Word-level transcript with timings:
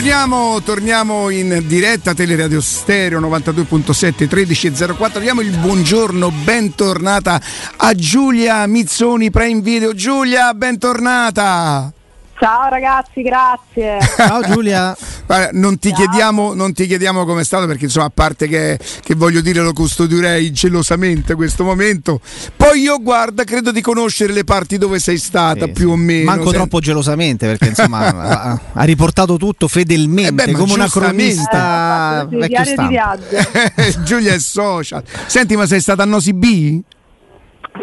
Torniamo, 0.00 0.62
torniamo 0.62 1.28
in 1.28 1.64
diretta 1.66 2.14
Teleradio 2.14 2.62
Stereo 2.62 3.20
92.7 3.20 4.24
13.04. 4.24 5.20
Diamo 5.20 5.42
il 5.42 5.50
buongiorno, 5.50 6.30
bentornata 6.30 7.38
a 7.76 7.92
Giulia 7.92 8.66
Mizzoni 8.66 9.30
Prime 9.30 9.60
Video. 9.60 9.92
Giulia, 9.92 10.54
bentornata. 10.54 11.92
Ciao 12.40 12.70
ragazzi, 12.70 13.20
grazie. 13.20 13.98
Ciao 14.16 14.40
Giulia. 14.40 14.96
Non, 15.52 15.78
ti 15.78 15.92
chiediamo, 15.92 16.54
non 16.54 16.72
ti 16.72 16.86
chiediamo 16.86 17.26
come 17.26 17.42
è 17.42 17.44
stato 17.44 17.66
perché 17.66 17.84
insomma 17.84 18.06
a 18.06 18.12
parte 18.12 18.48
che, 18.48 18.78
che, 19.02 19.14
voglio 19.14 19.42
dire 19.42 19.60
lo 19.60 19.74
custodirei 19.74 20.50
gelosamente 20.50 21.34
questo 21.34 21.64
momento. 21.64 22.18
Poi 22.56 22.80
io 22.80 22.98
guarda 23.02 23.44
credo 23.44 23.70
di 23.70 23.82
conoscere 23.82 24.32
le 24.32 24.44
parti 24.44 24.78
dove 24.78 24.98
sei 24.98 25.18
stata 25.18 25.66
sì, 25.66 25.72
più 25.72 25.90
o 25.90 25.96
meno 25.96 26.30
manco 26.30 26.48
se... 26.48 26.56
troppo 26.56 26.80
gelosamente 26.80 27.46
perché 27.46 27.68
insomma 27.68 28.06
ha, 28.08 28.60
ha, 28.72 28.84
riportato 28.84 29.36
tutto 29.36 29.68
fedelmente 29.68 30.44
eh 30.44 30.46
beh, 30.46 30.52
come 30.52 30.72
una 30.72 30.88
cronista 30.88 32.22
eh, 32.22 32.36
vecchio 32.36 32.74
di 32.74 32.88
viaggio. 32.88 33.24
Giulia 34.02 34.32
è 34.32 34.38
social. 34.38 35.04
Senti 35.26 35.56
ma 35.56 35.66
sei 35.66 35.80
stata 35.80 36.04
a 36.04 36.06
Nosi 36.06 36.32
B? 36.32 36.80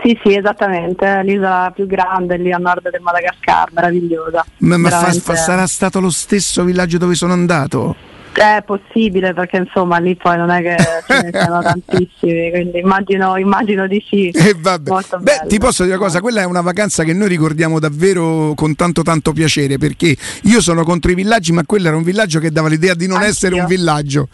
Sì, 0.04 0.18
sì, 0.24 0.36
esattamente, 0.36 1.22
l'isola 1.24 1.72
più 1.74 1.88
grande 1.88 2.38
lì 2.38 2.52
a 2.52 2.58
nord 2.58 2.90
del 2.90 3.02
Madagascar, 3.02 3.70
meravigliosa. 3.72 4.46
Ma, 4.60 4.78
ma 4.78 4.90
fa, 4.90 5.12
fa, 5.12 5.36
sarà 5.36 5.66
stato 5.66 6.00
lo 6.00 6.10
stesso 6.10 6.64
villaggio 6.64 6.98
dove 6.98 7.16
sono 7.16 7.34
andato? 7.34 7.96
È 8.34 8.62
possibile 8.64 9.34
perché 9.34 9.58
insomma 9.58 9.98
lì 9.98 10.16
poi 10.16 10.38
non 10.38 10.52
è 10.52 10.62
che 10.62 10.76
ce 11.08 11.22
ne 11.24 11.30
siano 11.32 11.60
tantissimi, 11.64 12.52
quindi 12.52 12.80
immagino, 12.80 13.36
immagino 13.38 13.88
di 13.88 14.04
sì. 14.08 14.30
Eh, 14.30 14.54
Beh, 14.54 15.46
ti 15.48 15.58
posso 15.58 15.84
dire 15.84 15.96
una 15.96 16.06
cosa, 16.06 16.22
quella 16.22 16.42
è 16.42 16.46
una 16.46 16.62
vacanza 16.62 17.04
che 17.04 17.14
noi 17.14 17.30
ricordiamo 17.30 17.80
davvero 17.80 18.54
con 18.56 18.76
tanto 18.76 19.02
tanto 19.02 19.32
piacere 19.32 19.80
perché 19.80 20.16
io 20.44 20.62
sono 20.62 20.84
contro 20.84 21.10
i 21.10 21.16
villaggi, 21.16 21.52
ma 21.52 21.64
quello 21.66 21.88
era 21.88 21.98
un 21.98 22.04
villaggio 22.04 22.40
che 22.40 22.52
dava 22.52 22.68
l'idea 22.68 22.94
di 22.94 23.08
non 23.08 23.16
Anch'io. 23.18 23.32
essere 23.32 23.60
un 23.60 23.66
villaggio. 23.66 24.28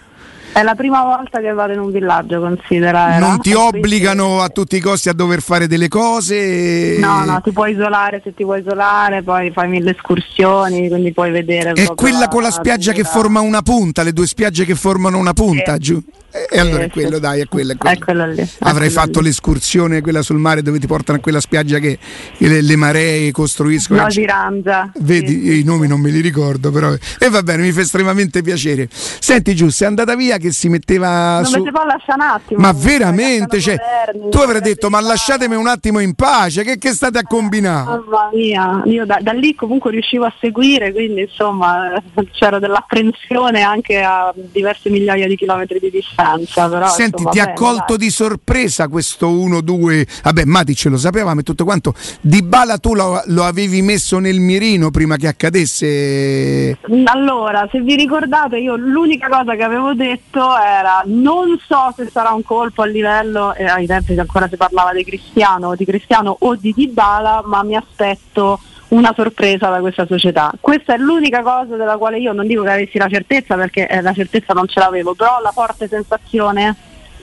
È 0.54 0.62
la 0.62 0.76
prima 0.76 1.04
volta 1.04 1.40
che 1.40 1.52
vado 1.52 1.74
in 1.74 1.80
un 1.80 1.92
villaggio, 1.92 2.40
considera. 2.40 3.18
Non 3.18 3.42
ti 3.42 3.54
obbligano 3.54 4.42
a 4.42 4.50
tutti 4.50 4.76
i 4.76 4.80
costi 4.80 5.10
a 5.10 5.14
dover 5.14 5.42
fare 5.42 5.66
delle 5.66 5.88
cose? 5.88 6.98
No, 7.00 7.26
no, 7.26 7.42
ti 7.42 7.52
puoi 7.52 7.72
isolare 7.72 8.22
se 8.24 8.36
ti 8.36 8.44
vuoi 8.44 8.60
isolare, 8.60 9.24
poi 9.24 9.52
fai 9.52 9.68
mille 9.68 9.92
escursioni, 9.92 10.90
quindi 10.90 11.12
puoi 11.12 11.32
vedere. 11.32 11.72
È 11.72 11.88
quella 11.96 12.28
con 12.28 12.44
la 12.44 12.52
spiaggia 12.52 12.92
che 12.92 13.04
forma 13.04 13.40
una 13.40 13.64
punta, 13.64 14.04
le 14.04 14.14
due 14.14 14.28
spiagge 14.28 14.64
che 14.64 14.76
formano 14.76 15.18
una 15.18 15.34
punta, 15.34 15.74
sì. 15.74 15.80
giù? 15.80 16.04
E 16.50 16.60
allora 16.60 16.84
è 16.84 16.90
quello, 16.90 17.20
dai, 17.20 17.42
è 17.42 17.46
quello. 17.48 17.74
È 17.74 17.78
quello. 17.78 17.96
È 17.96 18.00
quello 18.00 18.28
lì, 18.28 18.50
Avrei 18.60 18.90
fatto 18.90 19.20
lì. 19.20 19.28
l'escursione, 19.28 20.02
quella 20.02 20.24
sul 20.24 20.40
mare 20.40 20.64
dove 20.64 20.80
ti 20.80 20.88
portano 20.88 21.20
a 21.20 21.22
quella 21.22 21.40
spiaggia 21.40 21.78
che, 21.78 22.00
le, 22.38 22.62
le, 22.62 22.76
maree 22.76 23.32
costruiscono. 23.32 24.02
No, 24.02 24.08
di 24.08 24.26
Ranza. 24.26 24.92
Vedi, 25.00 25.28
sì, 25.28 25.60
i 25.60 25.64
nomi 25.64 25.88
non 25.88 26.00
me 26.00 26.10
li 26.10 26.22
ricordo, 26.22 26.72
però. 26.72 26.92
E 27.20 27.30
va 27.30 27.44
bene, 27.44 27.62
mi 27.62 27.72
fa 27.72 27.82
estremamente 27.82 28.42
piacere. 28.42 28.90
Senti, 28.92 29.54
Giù, 29.54 29.70
sei 29.70 29.88
andata 29.88 30.16
via 30.16 30.38
che 30.44 30.52
si 30.52 30.70
metteva. 30.70 31.38
Non 31.38 31.46
su... 31.46 31.62
mi 31.62 31.72
può 31.72 31.84
lasciare 31.86 32.22
un 32.22 32.30
attimo. 32.30 32.60
Ma 32.60 32.74
veramente, 32.74 33.60
cioè, 33.60 33.78
governi, 33.78 34.30
tu 34.30 34.38
avrai 34.38 34.62
detto, 34.62 34.90
ma 34.90 35.00
lasciatemi 35.00 35.56
un 35.56 35.68
attimo 35.68 36.00
in 36.00 36.14
pace, 36.14 36.64
che, 36.64 36.78
che 36.78 36.92
state 36.92 37.20
a 37.20 37.24
combinare? 37.24 37.86
Mamma 37.86 38.30
mia, 38.34 38.82
io 38.86 39.06
da, 39.06 39.20
da, 39.22 39.32
lì 39.32 39.56
comunque 39.56 39.92
riuscivo 39.92 40.26
a 40.26 40.34
seguire, 40.40 40.92
quindi 40.92 41.22
insomma 41.22 42.02
c'era 42.32 42.60
dell'apprensione 42.60 43.62
anche 43.62 44.02
a 44.02 44.34
diverse 44.36 44.90
migliaia 44.90 45.28
di 45.28 45.36
chilometri 45.36 45.80
di 45.80 45.90
distanza. 45.90 46.68
Però, 46.68 46.88
Senti, 46.90 47.24
insomma, 47.24 47.30
ti 47.32 47.40
ha 47.40 47.54
colto 47.54 47.96
di 47.98 48.10
sorpresa 48.10 48.88
questo 48.88 49.30
1-2? 49.30 50.22
Vabbè, 50.24 50.44
Mati 50.46 50.76
ce 50.76 50.90
lo 50.90 50.98
sapevamo 50.98 51.40
e 51.40 51.44
tutto 51.44 51.64
quanto. 51.64 51.94
Di 52.22 52.44
Bala 52.44 52.78
tu 52.78 52.94
lo, 52.94 53.22
lo, 53.28 53.44
avevi 53.44 53.82
messo 53.82 54.20
nel 54.20 54.40
mirino 54.40 54.92
prima 54.92 55.16
che 55.16 55.28
accadesse? 55.28 56.78
Allora, 57.06 57.68
se 57.72 57.80
vi 57.82 57.96
ricordate, 57.96 58.58
io 58.58 58.76
l'unica 58.76 59.28
cosa 59.30 59.56
che 59.56 59.64
avevo 59.64 59.94
detto 59.94 60.33
era 60.40 61.04
non 61.06 61.60
so 61.66 61.94
se 61.96 62.10
sarà 62.10 62.32
un 62.32 62.44
colpo 62.44 62.82
a 62.82 62.86
livello, 62.86 63.54
eh, 63.54 63.66
ai 63.66 63.86
tempi 63.86 64.18
ancora 64.18 64.48
si 64.48 64.58
parlava 64.58 64.94
di 64.94 65.04
Cristiano, 65.04 65.76
di 65.76 65.86
Cristiano 65.86 66.36
o 66.40 66.56
di 66.56 66.74
Dybala, 66.74 67.44
ma 67.46 67.64
mi 67.64 67.76
aspetto 67.76 68.60
una 68.90 69.14
sorpresa 69.16 69.70
da 69.70 69.80
questa 69.80 70.06
società. 70.06 70.52
Questa 70.60 70.94
è 70.94 70.98
l'unica 70.98 71.42
cosa 71.42 71.76
della 71.76 71.98
quale 71.98 72.20
io 72.20 72.34
non 72.34 72.48
dico 72.48 72.64
che 72.64 72.72
avessi 72.72 72.98
la 72.98 73.10
certezza 73.10 73.56
perché 73.56 73.88
eh, 73.88 74.02
la 74.02 74.14
certezza 74.14 74.54
non 74.54 74.68
ce 74.68 74.80
l'avevo, 74.80 75.14
però 75.14 75.40
la 75.42 75.52
forte 75.52 75.88
sensazione 75.88 76.76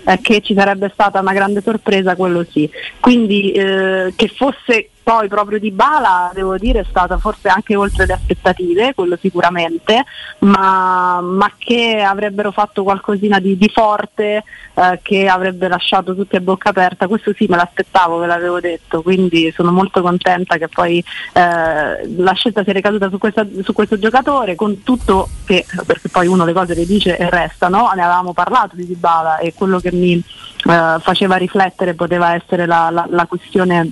è 0.04 0.18
che 0.20 0.40
ci 0.40 0.54
sarebbe 0.54 0.90
stata 0.92 1.20
una 1.20 1.32
grande 1.32 1.60
sorpresa, 1.60 2.16
quello 2.16 2.44
sì. 2.48 2.68
Quindi 2.98 3.52
eh, 3.52 4.12
che 4.16 4.28
fosse 4.28 4.90
poi 5.02 5.28
proprio 5.28 5.58
di 5.58 5.70
Bala, 5.70 6.30
devo 6.34 6.56
dire, 6.56 6.80
è 6.80 6.86
stata 6.88 7.18
forse 7.18 7.48
anche 7.48 7.74
oltre 7.74 8.06
le 8.06 8.12
aspettative, 8.12 8.94
quello 8.94 9.16
sicuramente, 9.20 10.04
ma, 10.40 11.20
ma 11.20 11.52
che 11.58 12.00
avrebbero 12.00 12.50
fatto 12.50 12.82
qualcosina 12.82 13.38
di, 13.40 13.56
di 13.56 13.70
forte, 13.72 14.44
eh, 14.74 15.00
che 15.02 15.26
avrebbe 15.26 15.68
lasciato 15.68 16.14
tutti 16.14 16.36
a 16.36 16.40
bocca 16.40 16.70
aperta, 16.70 17.08
questo 17.08 17.32
sì 17.34 17.46
me 17.48 17.56
l'aspettavo, 17.56 18.18
ve 18.18 18.26
l'avevo 18.26 18.60
detto, 18.60 19.02
quindi 19.02 19.52
sono 19.52 19.72
molto 19.72 20.00
contenta 20.00 20.56
che 20.58 20.68
poi 20.68 21.02
eh, 21.32 22.16
la 22.16 22.32
scelta 22.34 22.62
sia 22.62 22.72
ricaduta 22.72 23.08
su, 23.08 23.18
questa, 23.18 23.46
su, 23.62 23.72
questo 23.72 23.98
giocatore, 23.98 24.54
con 24.54 24.82
tutto 24.82 25.28
che, 25.44 25.64
perché 25.86 26.08
poi 26.08 26.26
uno 26.26 26.44
le 26.44 26.52
cose 26.52 26.74
le 26.74 26.86
dice 26.86 27.16
e 27.16 27.28
restano, 27.30 27.90
ne 27.94 28.02
avevamo 28.02 28.32
parlato 28.32 28.76
di 28.76 28.86
Dybala 28.86 29.38
e 29.38 29.54
quello 29.54 29.80
che 29.80 29.92
mi 29.92 30.12
eh, 30.12 30.96
faceva 31.00 31.36
riflettere 31.36 31.94
poteva 31.94 32.34
essere 32.34 32.66
la, 32.66 32.90
la, 32.90 33.06
la 33.08 33.26
questione 33.26 33.90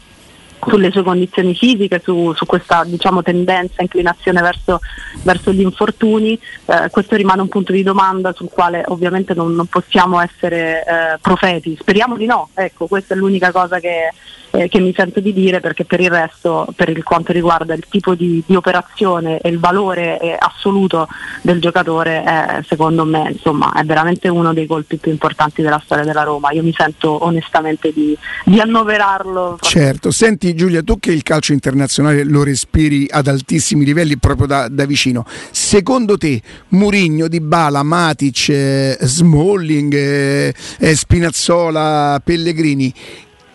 sulle 0.67 0.91
sue 0.91 1.03
condizioni 1.03 1.55
fisiche, 1.55 2.01
su, 2.03 2.33
su 2.35 2.47
questa 2.47 2.85
diciamo, 2.85 3.23
tendenza, 3.23 3.83
inclinazione 3.83 4.41
verso, 4.41 4.81
verso 5.23 5.53
gli 5.53 5.61
infortuni. 5.61 6.39
Eh, 6.67 6.89
questo 6.91 7.17
rimane 7.17 7.43
un 7.43 7.49
punto 7.49 7.73
di 7.73 7.83
domanda 7.83 8.33
sul 8.33 8.49
quale 8.51 8.83
ovviamente 8.87 9.35
non, 9.35 9.55
non 9.55 9.67
possiamo 9.67 10.21
essere 10.21 10.85
eh, 10.85 11.19
profeti. 11.21 11.77
Speriamo 11.79 12.17
di 12.17 12.27
no, 12.27 12.51
ecco, 12.55 12.87
questa 12.87 13.15
è 13.15 13.17
l'unica 13.17 13.53
cosa 13.53 13.79
che, 13.79 14.13
eh, 14.51 14.69
che 14.69 14.81
mi 14.81 14.93
sento 14.95 15.21
di 15.21 15.33
dire 15.33 15.61
perché 15.61 15.85
per 15.85 16.01
il 16.01 16.11
resto, 16.11 16.67
per 16.75 16.89
il 16.89 17.03
quanto 17.03 17.33
riguarda 17.33 17.75
il 17.75 17.85
tipo 17.89 18.15
di, 18.15 18.43
di 18.47 18.55
operazione 18.55 19.39
e 19.41 19.49
il 19.49 19.59
valore 19.59 20.19
eh, 20.19 20.37
assoluto 20.39 21.09
del 21.43 21.61
giocatore, 21.61 22.23
è, 22.23 22.61
secondo 22.67 23.05
me 23.05 23.31
insomma, 23.33 23.73
è 23.73 23.85
veramente 23.85 24.29
uno 24.29 24.53
dei 24.53 24.67
colpi 24.67 24.97
più 24.97 25.11
importanti 25.11 25.63
della 25.63 25.81
storia 25.85 26.05
della 26.05 26.23
Roma. 26.23 26.51
Io 26.53 26.63
mi 26.63 26.73
sento 26.77 27.25
onestamente 27.25 27.93
di, 27.93 28.17
di 28.45 28.61
annoverarlo. 28.61 29.59
Certo, 29.61 30.11
senti 30.11 30.55
Giulia, 30.55 30.83
tu 30.83 30.99
che 30.99 31.13
il 31.13 31.23
calcio 31.23 31.53
internazionale 31.53 32.25
lo 32.25 32.43
respiri 32.43 33.07
ad 33.11 33.27
altissimi 33.27 33.85
livelli 33.85 34.19
proprio 34.19 34.47
da, 34.47 34.69
da 34.69 34.85
vicino, 34.87 35.25
secondo 35.51 36.17
te 36.17 36.41
Murigno, 36.69 37.29
Di 37.29 37.41
Bala, 37.41 37.83
Matic, 37.83 38.49
eh, 38.49 38.99
Smalling, 39.01 39.95
eh, 39.95 40.55
eh, 40.79 40.95
Spinazzola, 40.95 42.21
Pellegrini, 42.23 42.93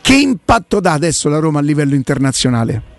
che 0.03 0.15
impatto 0.15 0.81
dà 0.81 0.91
adesso 0.91 1.29
la 1.29 1.39
Roma 1.39 1.59
a 1.59 1.61
livello 1.61 1.95
internazionale? 1.95 2.91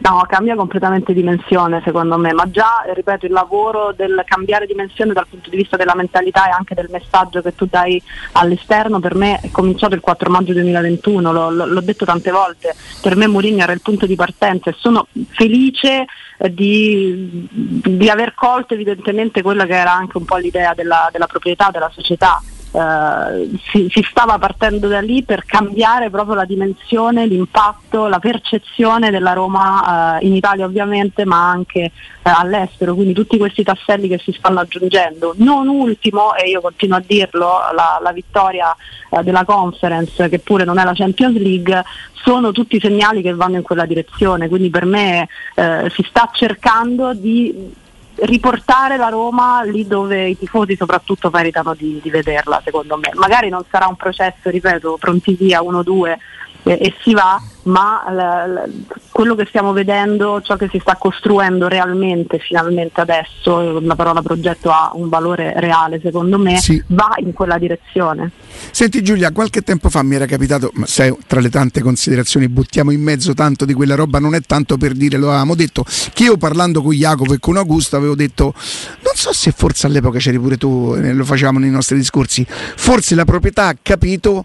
No, 0.00 0.26
cambia 0.28 0.56
completamente 0.56 1.12
dimensione 1.12 1.80
secondo 1.84 2.18
me, 2.18 2.32
ma 2.32 2.50
già, 2.50 2.82
ripeto, 2.92 3.26
il 3.26 3.32
lavoro 3.32 3.92
del 3.96 4.24
cambiare 4.26 4.66
dimensione 4.66 5.12
dal 5.12 5.28
punto 5.28 5.48
di 5.50 5.56
vista 5.56 5.76
della 5.76 5.94
mentalità 5.94 6.48
e 6.48 6.50
anche 6.50 6.74
del 6.74 6.88
messaggio 6.90 7.40
che 7.42 7.54
tu 7.54 7.66
dai 7.66 8.02
all'esterno 8.32 8.98
per 8.98 9.14
me 9.14 9.38
è 9.40 9.52
cominciato 9.52 9.94
il 9.94 10.00
4 10.00 10.28
maggio 10.30 10.52
2021, 10.54 11.32
l'ho, 11.32 11.50
l'ho 11.50 11.80
detto 11.80 12.04
tante 12.04 12.32
volte, 12.32 12.74
per 13.00 13.14
me 13.14 13.28
Mourinho 13.28 13.62
era 13.62 13.72
il 13.72 13.82
punto 13.82 14.06
di 14.06 14.16
partenza 14.16 14.70
e 14.70 14.74
sono 14.76 15.06
felice 15.28 16.06
eh, 16.38 16.52
di, 16.52 17.46
di, 17.48 18.08
aver 18.08 18.34
colto 18.34 18.74
evidentemente 18.74 19.42
quella 19.42 19.64
che 19.64 19.76
era 19.76 19.92
anche 19.92 20.16
un 20.16 20.24
po' 20.24 20.38
l'idea 20.38 20.74
della, 20.74 21.08
della 21.12 21.26
proprietà 21.26 21.70
della 21.70 21.90
società. 21.92 22.42
Uh, 22.72 23.54
si, 23.70 23.86
si, 23.90 24.02
stava 24.02 24.38
partendo 24.38 24.88
da 24.88 25.00
lì 25.02 25.22
per 25.24 25.44
cambiare 25.44 26.08
proprio 26.08 26.34
la 26.36 26.46
dimensione, 26.46 27.26
l'impatto, 27.26 28.06
la 28.06 28.18
percezione 28.18 29.10
della 29.10 29.34
Roma 29.34 30.16
uh, 30.18 30.24
in 30.24 30.34
Italia 30.34 30.64
ovviamente 30.64 31.26
ma 31.26 31.50
anche 31.50 31.92
uh, 31.92 32.30
all'estero, 32.34 32.94
quindi 32.94 33.12
tutti 33.12 33.36
questi 33.36 33.62
tasselli 33.62 34.08
che 34.08 34.16
si 34.16 34.32
stanno 34.32 34.60
aggiungendo. 34.60 35.34
Non 35.36 35.68
ultimo, 35.68 36.34
e 36.34 36.48
io 36.48 36.62
continuo 36.62 36.96
a 36.96 37.02
dirlo, 37.06 37.58
la, 37.74 38.00
la 38.02 38.12
vittoria 38.12 38.74
della 39.22 39.44
conference 39.44 40.30
che 40.30 40.38
pure 40.38 40.64
non 40.64 40.78
è 40.78 40.84
la 40.84 40.94
Champions 40.94 41.36
League, 41.36 41.84
sono 42.14 42.52
tutti 42.52 42.80
segnali 42.80 43.20
che 43.20 43.34
vanno 43.34 43.56
in 43.56 43.62
quella 43.62 43.84
direzione, 43.84 44.48
quindi 44.48 44.70
per 44.70 44.86
me 44.86 45.28
si 45.54 46.02
sta 46.08 46.30
cercando 46.32 47.12
di 47.12 47.80
riportare 48.22 48.96
la 48.96 49.08
Roma 49.08 49.62
lì 49.62 49.86
dove 49.86 50.28
i 50.28 50.38
tifosi 50.38 50.76
soprattutto 50.76 51.30
meritano 51.32 51.74
di, 51.74 51.98
di, 52.02 52.10
vederla 52.10 52.60
secondo 52.64 52.96
me. 52.96 53.10
Magari 53.14 53.48
non 53.48 53.64
sarà 53.70 53.86
un 53.86 53.96
processo, 53.96 54.50
ripeto, 54.50 54.96
pronti 54.98 55.34
via 55.34 55.60
1-2 55.60 56.16
e, 56.62 56.78
e 56.80 56.94
si 57.02 57.12
va, 57.12 57.40
ma 57.64 58.04
la, 58.10 58.46
la, 58.46 58.64
quello 59.10 59.34
che 59.34 59.46
stiamo 59.46 59.72
vedendo, 59.72 60.40
ciò 60.42 60.56
che 60.56 60.68
si 60.70 60.78
sta 60.78 60.96
costruendo 60.96 61.68
realmente, 61.68 62.38
finalmente 62.38 63.00
adesso, 63.00 63.80
la 63.80 63.94
parola 63.94 64.22
progetto 64.22 64.70
ha 64.70 64.90
un 64.94 65.08
valore 65.08 65.52
reale 65.56 66.00
secondo 66.02 66.38
me, 66.38 66.58
sì. 66.58 66.82
va 66.88 67.14
in 67.18 67.32
quella 67.32 67.58
direzione. 67.58 68.30
Senti 68.70 69.02
Giulia, 69.02 69.32
qualche 69.32 69.62
tempo 69.62 69.88
fa 69.88 70.02
mi 70.02 70.14
era 70.14 70.26
capitato, 70.26 70.70
ma 70.74 70.86
sai, 70.86 71.14
tra 71.26 71.40
le 71.40 71.50
tante 71.50 71.82
considerazioni 71.82 72.48
buttiamo 72.48 72.90
in 72.90 73.02
mezzo 73.02 73.34
tanto 73.34 73.64
di 73.64 73.74
quella 73.74 73.94
roba, 73.94 74.18
non 74.18 74.34
è 74.34 74.40
tanto 74.40 74.76
per 74.76 74.92
dire, 74.92 75.18
lo 75.18 75.28
avevamo 75.28 75.54
detto, 75.54 75.84
che 76.12 76.24
io 76.24 76.36
parlando 76.36 76.82
con 76.82 76.92
Jacopo 76.92 77.34
e 77.34 77.38
con 77.38 77.56
Augusto 77.56 77.96
avevo 77.96 78.14
detto, 78.14 78.54
non 78.54 79.14
so 79.14 79.32
se 79.32 79.52
forse 79.52 79.86
all'epoca 79.86 80.18
c'eri 80.18 80.38
pure 80.38 80.56
tu, 80.56 80.94
eh, 80.96 81.12
lo 81.12 81.24
facevamo 81.24 81.58
nei 81.58 81.70
nostri 81.70 81.96
discorsi, 81.96 82.46
forse 82.48 83.14
la 83.14 83.24
proprietà 83.24 83.66
ha 83.66 83.76
capito 83.80 84.44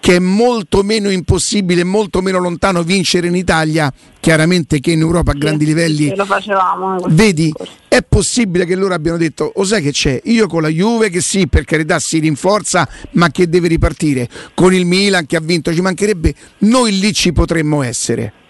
che 0.00 0.16
è 0.16 0.18
molto 0.18 0.82
meno 0.82 1.10
impossibile, 1.10 1.82
molto 1.84 2.20
meno 2.20 2.38
lontano 2.38 2.82
vincere 2.82 3.26
in 3.26 3.34
Italia, 3.34 3.92
chiaramente 4.20 4.78
che 4.80 4.92
in 4.92 5.00
Europa 5.00 5.32
a 5.32 5.34
grandi 5.34 5.64
sì, 5.64 5.70
livelli. 5.70 6.14
Lo 6.14 6.24
facevamo. 6.24 6.98
Vedi, 7.08 7.52
è 7.88 8.02
possibile 8.02 8.64
che 8.64 8.76
loro 8.76 8.94
abbiano 8.94 9.18
detto, 9.18 9.50
o 9.54 9.64
sai 9.64 9.82
che 9.82 9.90
c'è, 9.90 10.20
io 10.24 10.46
con 10.46 10.62
la 10.62 10.68
Juve 10.68 11.10
che 11.10 11.20
sì, 11.20 11.48
per 11.48 11.64
carità 11.64 11.98
si 11.98 12.18
rinforza, 12.18 12.88
ma 13.12 13.30
che 13.30 13.48
deve 13.48 13.68
ripartire, 13.68 14.28
con 14.54 14.72
il 14.72 14.86
Milan 14.86 15.26
che 15.26 15.36
ha 15.36 15.40
vinto, 15.40 15.74
ci 15.74 15.80
mancherebbe, 15.80 16.34
noi 16.58 16.98
lì 16.98 17.12
ci 17.12 17.32
potremmo 17.32 17.82
essere. 17.82 18.44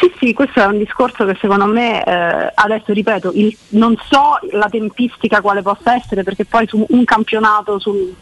Sì, 0.00 0.10
sì, 0.18 0.32
questo 0.32 0.60
è 0.60 0.64
un 0.64 0.78
discorso 0.78 1.26
che 1.26 1.36
secondo 1.38 1.66
me, 1.66 2.02
eh, 2.02 2.52
adesso 2.54 2.94
ripeto, 2.94 3.32
il, 3.34 3.54
non 3.72 3.94
so 4.08 4.38
la 4.52 4.66
tempistica 4.70 5.42
quale 5.42 5.60
possa 5.60 5.94
essere 5.94 6.22
perché 6.22 6.46
poi 6.46 6.66
su 6.66 6.82
un 6.88 7.04
campionato 7.04 7.78
sul, 7.78 8.14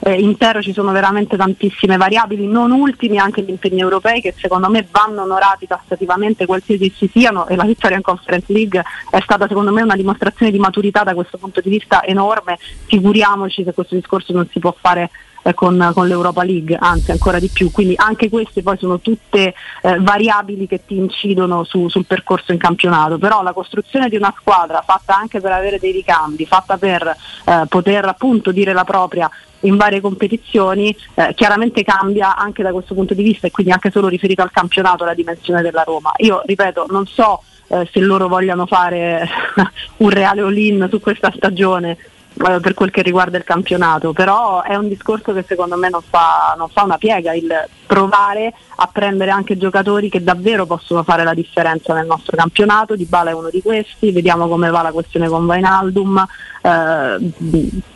eh, 0.00 0.14
intero 0.14 0.60
ci 0.60 0.72
sono 0.72 0.90
veramente 0.90 1.36
tantissime 1.36 1.96
variabili, 1.96 2.48
non 2.48 2.72
ultimi 2.72 3.18
anche 3.18 3.42
gli 3.42 3.50
impegni 3.50 3.78
europei 3.78 4.20
che 4.20 4.34
secondo 4.36 4.68
me 4.68 4.84
vanno 4.90 5.22
onorati 5.22 5.68
tassativamente 5.68 6.46
qualsiasi 6.46 6.92
ci 6.96 7.08
siano 7.08 7.46
e 7.46 7.54
la 7.54 7.62
vittoria 7.62 7.96
in 7.96 8.02
Conference 8.02 8.52
League 8.52 8.82
è 9.08 9.20
stata 9.20 9.46
secondo 9.46 9.70
me 9.70 9.82
una 9.82 9.94
dimostrazione 9.94 10.50
di 10.50 10.58
maturità 10.58 11.04
da 11.04 11.14
questo 11.14 11.38
punto 11.38 11.60
di 11.60 11.70
vista 11.70 12.02
enorme, 12.02 12.58
figuriamoci 12.86 13.62
se 13.62 13.72
questo 13.72 13.94
discorso 13.94 14.32
non 14.32 14.48
si 14.50 14.58
può 14.58 14.74
fare 14.76 15.08
eh, 15.42 15.54
con, 15.54 15.90
con, 15.94 16.06
l'Europa 16.06 16.42
League, 16.42 16.76
anzi 16.78 17.10
ancora 17.10 17.38
di 17.38 17.48
più. 17.48 17.70
Quindi 17.70 17.94
anche 17.96 18.28
queste 18.28 18.62
poi 18.62 18.76
sono 18.78 19.00
tutte 19.00 19.54
eh, 19.82 19.98
variabili 19.98 20.66
che 20.66 20.84
ti 20.86 20.96
incidono 20.96 21.64
su, 21.64 21.88
sul 21.88 22.06
percorso 22.06 22.52
in 22.52 22.58
campionato, 22.58 23.18
però 23.18 23.42
la 23.42 23.52
costruzione 23.52 24.08
di 24.08 24.16
una 24.16 24.34
squadra 24.38 24.82
fatta 24.86 25.16
anche 25.16 25.40
per 25.40 25.52
avere 25.52 25.78
dei 25.78 25.92
ricambi, 25.92 26.46
fatta 26.46 26.76
per 26.76 27.16
eh, 27.44 27.64
poter 27.68 28.04
appunto 28.04 28.52
dire 28.52 28.72
la 28.72 28.84
propria 28.84 29.30
in 29.60 29.76
varie 29.76 30.00
competizioni, 30.00 30.94
eh, 31.14 31.34
chiaramente 31.34 31.82
cambia 31.84 32.36
anche 32.36 32.62
da 32.62 32.72
questo 32.72 32.94
punto 32.94 33.14
di 33.14 33.22
vista 33.22 33.46
e 33.46 33.50
quindi 33.50 33.72
anche 33.72 33.90
solo 33.90 34.08
riferito 34.08 34.42
al 34.42 34.50
campionato 34.50 35.04
la 35.04 35.14
dimensione 35.14 35.62
della 35.62 35.82
Roma. 35.82 36.12
Io 36.18 36.42
ripeto, 36.44 36.86
non 36.88 37.06
so 37.06 37.42
eh, 37.68 37.88
se 37.92 38.00
loro 38.00 38.28
vogliano 38.28 38.66
fare 38.66 39.28
un 39.98 40.10
reale 40.10 40.40
all-in 40.40 40.86
su 40.90 41.00
questa 41.00 41.32
stagione 41.34 41.96
per 42.32 42.74
quel 42.74 42.90
che 42.90 43.02
riguarda 43.02 43.36
il 43.36 43.44
campionato, 43.44 44.12
però 44.12 44.62
è 44.62 44.74
un 44.74 44.88
discorso 44.88 45.32
che 45.32 45.44
secondo 45.46 45.76
me 45.76 45.88
non 45.88 46.00
fa, 46.08 46.54
non 46.56 46.68
fa, 46.68 46.84
una 46.84 46.96
piega 46.96 47.32
il 47.34 47.52
provare 47.86 48.54
a 48.76 48.88
prendere 48.90 49.30
anche 49.30 49.58
giocatori 49.58 50.08
che 50.08 50.22
davvero 50.22 50.64
possono 50.64 51.02
fare 51.02 51.24
la 51.24 51.34
differenza 51.34 51.92
nel 51.92 52.06
nostro 52.06 52.36
campionato, 52.36 52.94
Di 52.96 53.04
Bala 53.04 53.30
è 53.30 53.34
uno 53.34 53.50
di 53.50 53.60
questi, 53.60 54.12
vediamo 54.12 54.48
come 54.48 54.70
va 54.70 54.82
la 54.82 54.92
questione 54.92 55.28
con 55.28 55.44
Vainaldum, 55.44 56.24
eh, 56.62 57.30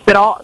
però 0.02 0.38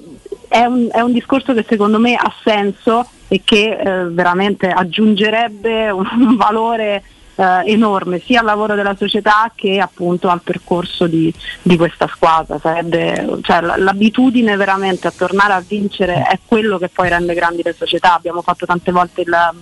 è 0.49 0.65
un, 0.65 0.89
è 0.91 1.01
un, 1.01 1.13
discorso 1.13 1.53
che 1.53 1.65
secondo 1.69 1.99
me 1.99 2.15
ha 2.15 2.33
senso 2.43 3.07
e 3.29 3.43
che 3.45 3.77
eh, 3.77 4.05
veramente 4.07 4.69
aggiungerebbe 4.69 5.91
un, 5.91 6.09
un 6.19 6.37
valore 6.39 7.03
eh, 7.41 7.73
enorme 7.73 8.21
sia 8.21 8.41
al 8.41 8.47
lavoro 8.47 8.75
della 8.75 8.95
società 8.95 9.51
che 9.55 9.79
appunto 9.79 10.29
al 10.29 10.43
percorso 10.43 11.07
di, 11.07 11.33
di 11.63 11.77
questa 11.79 12.07
squadra. 12.07 12.59
Sarebbe, 12.59 13.39
cioè, 13.43 13.61
l'abitudine 13.61 14.57
veramente 14.57 15.07
a 15.07 15.13
tornare 15.17 15.55
a 15.55 15.65
vincere 15.67 16.23
è 16.23 16.39
quello 16.45 16.77
che 16.77 16.89
poi 16.89 17.09
rende 17.09 17.33
grandi 17.35 17.63
le 17.63 17.75
società. 17.77 18.15
Abbiamo 18.15 18.43
fatto 18.43 18.67
tante 18.67 18.93
volte 18.93 19.23
il 19.23 19.55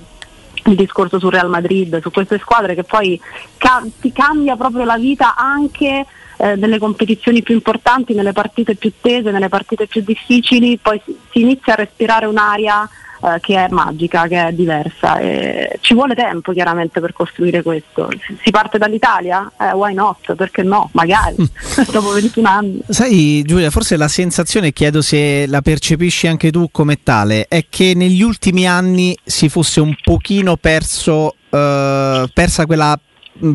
il 0.65 0.75
discorso 0.75 1.19
sul 1.19 1.31
Real 1.31 1.49
Madrid, 1.49 2.03
su 2.03 2.11
queste 2.11 2.39
squadre 2.39 2.75
che 2.75 2.83
poi 2.85 3.19
ca- 3.57 3.87
ti 4.01 4.13
cambia 4.13 4.55
proprio 4.55 4.85
la 4.85 4.99
vita 4.99 5.35
anche 5.35 6.05
eh, 6.37 6.57
nelle 6.57 6.79
competizioni 6.79 7.43
più 7.43 7.55
importanti, 7.55 8.13
nelle 8.13 8.33
partite 8.33 8.75
più 8.75 8.93
tese, 9.01 9.31
nelle 9.31 9.49
partite 9.49 9.87
più 9.87 10.03
difficili, 10.05 10.77
poi 10.77 11.01
si, 11.05 11.17
si 11.31 11.41
inizia 11.41 11.73
a 11.73 11.77
respirare 11.77 12.27
un'aria 12.27 12.87
eh, 13.23 13.39
che 13.41 13.65
è 13.65 13.69
magica, 13.71 14.27
che 14.27 14.47
è 14.47 14.53
diversa. 14.53 15.19
E 15.19 15.79
ci 15.81 15.95
vuole 15.95 16.15
tempo 16.15 16.53
chiaramente 16.53 17.01
per 17.01 17.13
costruire 17.13 17.63
questo. 17.63 18.09
Si 18.43 18.51
parte 18.51 18.79
dall'Italia? 18.79 19.51
Eh, 19.59 19.73
why 19.73 19.95
not? 19.95 20.35
Perché 20.35 20.63
no? 20.63 20.91
Magari, 20.93 21.37
dopo 21.91 22.11
21 22.11 22.49
anni. 22.49 22.81
Sai 22.89 23.43
Giulia, 23.45 23.71
forse 23.71 23.97
la 23.97 24.09
sensazione, 24.09 24.73
chiedo 24.73 25.03
se 25.03 25.47
la 25.47 25.61
percepisci 25.61 26.27
anche 26.27 26.51
tu 26.51 26.69
come 26.71 27.03
tale, 27.03 27.47
è 27.49 27.67
che 27.69 27.93
negli 27.95 28.23
ultimi 28.23 28.67
anni 28.67 29.17
si 29.25 29.49
fosse 29.49 29.81
un 29.81 29.95
pochino 30.03 30.57
perso, 30.57 31.35
eh, 31.51 32.31
persa 32.33 32.67
quella 32.67 32.99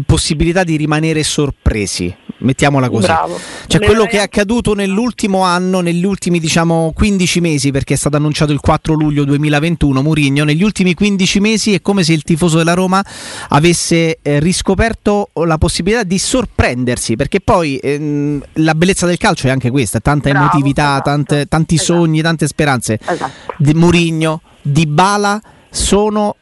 possibilità 0.06 0.64
di 0.64 0.78
rimanere 0.78 1.24
sorpresi 1.24 2.16
mettiamola 2.44 2.90
così. 2.90 3.08
Bravo. 3.08 3.40
Cioè 3.68 3.80
Le 3.80 3.86
quello 3.86 4.06
che 4.06 4.18
è 4.18 4.22
accaduto 4.22 4.74
nell'ultimo 4.74 5.42
anno, 5.42 5.82
negli 5.82 6.06
ultimi 6.06 6.40
diciamo 6.40 6.92
15 6.94 7.40
mesi, 7.42 7.72
perché 7.72 7.96
è 7.96 7.98
stato 7.98 8.16
annunciato 8.16 8.52
il 8.52 8.60
4 8.60 8.94
luglio 8.94 9.24
2021, 9.24 10.02
Murigno, 10.02 10.44
negli 10.44 10.64
ultimi 10.64 10.94
15 10.94 11.40
mesi 11.40 11.74
è 11.74 11.82
come 11.82 12.04
se 12.04 12.14
il 12.14 12.24
tifoso 12.24 12.58
della 12.58 12.74
Roma 12.74 13.04
avesse 13.50 14.20
eh, 14.22 14.40
riscoperto 14.40 15.30
la 15.46 15.58
possibilità 15.58 16.04
di 16.04 16.20
sorprendersi, 16.20 17.16
perché 17.16 17.40
poi 17.40 17.78
ehm, 17.78 18.42
la 18.54 18.76
bellezza 18.76 19.06
del 19.06 19.18
calcio 19.18 19.48
è 19.48 19.50
anche 19.50 19.72
questa, 19.72 20.00
tanta 20.00 20.30
Bravo, 20.30 20.46
emotività, 20.46 20.92
esatto. 20.92 21.10
tante, 21.10 21.46
tanti 21.48 21.76
esatto. 21.76 21.94
sogni, 21.94 22.22
tante 22.22 22.48
speranze. 22.48 23.00
Esatto. 23.04 23.32
Di 23.58 23.74
Murigno, 23.74 24.42
di 24.62 24.86
Bala 24.86 25.42
sono, 25.70 26.36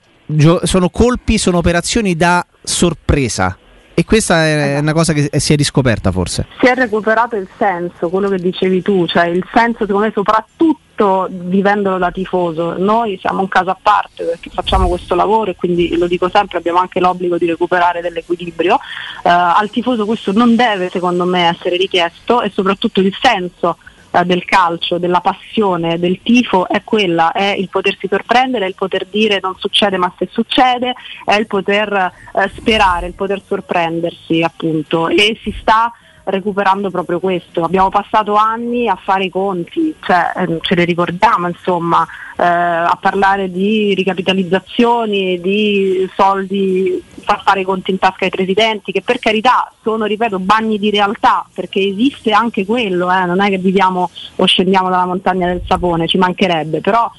sono 0.63 0.89
colpi, 0.89 1.37
sono 1.37 1.57
operazioni 1.57 2.15
da 2.15 2.45
sorpresa 2.63 3.57
e 4.01 4.05
questa 4.05 4.45
è 4.45 4.79
una 4.79 4.93
cosa 4.93 5.13
che 5.13 5.29
si 5.39 5.53
è 5.53 5.55
riscoperta 5.55 6.11
forse. 6.11 6.47
Si 6.59 6.65
è 6.65 6.73
recuperato 6.73 7.35
il 7.35 7.47
senso, 7.57 8.09
quello 8.09 8.29
che 8.29 8.37
dicevi 8.37 8.81
tu, 8.81 9.05
cioè 9.05 9.27
il 9.27 9.45
senso 9.53 9.85
secondo 9.85 10.07
me 10.07 10.11
soprattutto 10.11 11.27
vivendolo 11.29 11.99
da 11.99 12.11
tifoso. 12.11 12.75
Noi 12.77 13.17
siamo 13.19 13.41
un 13.41 13.47
caso 13.47 13.69
a 13.69 13.77
parte 13.79 14.23
perché 14.23 14.49
facciamo 14.49 14.87
questo 14.87 15.13
lavoro 15.13 15.51
e 15.51 15.55
quindi 15.55 15.95
lo 15.97 16.07
dico 16.07 16.29
sempre, 16.29 16.57
abbiamo 16.57 16.79
anche 16.79 16.99
l'obbligo 16.99 17.37
di 17.37 17.45
recuperare 17.45 18.01
dell'equilibrio. 18.01 18.75
Uh, 18.75 19.29
al 19.29 19.69
tifoso 19.69 20.05
questo 20.05 20.31
non 20.31 20.55
deve 20.55 20.89
secondo 20.89 21.25
me 21.25 21.49
essere 21.49 21.77
richiesto 21.77 22.41
e 22.41 22.49
soprattutto 22.49 23.01
il 23.01 23.15
senso 23.21 23.77
del 24.25 24.43
calcio, 24.45 24.97
della 24.97 25.21
passione, 25.21 25.97
del 25.97 26.19
tifo 26.21 26.67
è 26.67 26.83
quella, 26.83 27.31
è 27.31 27.55
il 27.57 27.69
potersi 27.69 28.07
sorprendere, 28.07 28.65
è 28.65 28.67
il 28.67 28.75
poter 28.75 29.07
dire 29.09 29.39
non 29.41 29.55
succede 29.57 29.97
ma 29.97 30.13
se 30.17 30.27
succede, 30.31 30.93
è 31.23 31.35
il 31.35 31.47
poter 31.47 31.93
eh, 31.93 32.51
sperare, 32.55 33.07
il 33.07 33.13
poter 33.13 33.41
sorprendersi 33.45 34.41
appunto. 34.41 35.07
E 35.07 35.39
si 35.41 35.55
sta 35.59 35.91
recuperando 36.25 36.89
proprio 36.89 37.19
questo. 37.19 37.63
Abbiamo 37.63 37.89
passato 37.89 38.35
anni 38.35 38.87
a 38.87 38.95
fare 38.95 39.25
i 39.25 39.29
conti, 39.29 39.95
cioè, 40.01 40.31
eh, 40.35 40.57
ce 40.61 40.75
li 40.75 40.85
ricordiamo 40.85 41.47
insomma, 41.47 42.05
eh, 42.37 42.43
a 42.43 42.97
parlare 42.99 43.51
di 43.51 43.93
ricapitalizzazioni, 43.93 45.39
di 45.39 46.09
soldi, 46.15 47.03
far 47.23 47.41
fare 47.43 47.61
i 47.61 47.63
conti 47.65 47.91
in 47.91 47.99
tasca 47.99 48.25
ai 48.25 48.31
presidenti, 48.31 48.91
che 48.91 49.01
per 49.01 49.19
carità 49.19 49.71
sono, 49.81 50.05
ripeto, 50.05 50.39
bagni 50.39 50.77
di 50.77 50.89
realtà, 50.89 51.45
perché 51.53 51.79
esiste 51.79 52.31
anche 52.31 52.65
quello, 52.65 53.11
eh, 53.11 53.25
non 53.25 53.41
è 53.41 53.49
che 53.49 53.57
viviamo 53.57 54.09
o 54.35 54.45
scendiamo 54.45 54.89
dalla 54.89 55.05
montagna 55.05 55.47
del 55.47 55.61
sapone, 55.67 56.07
ci 56.07 56.17
mancherebbe, 56.17 56.81
però 56.81 57.09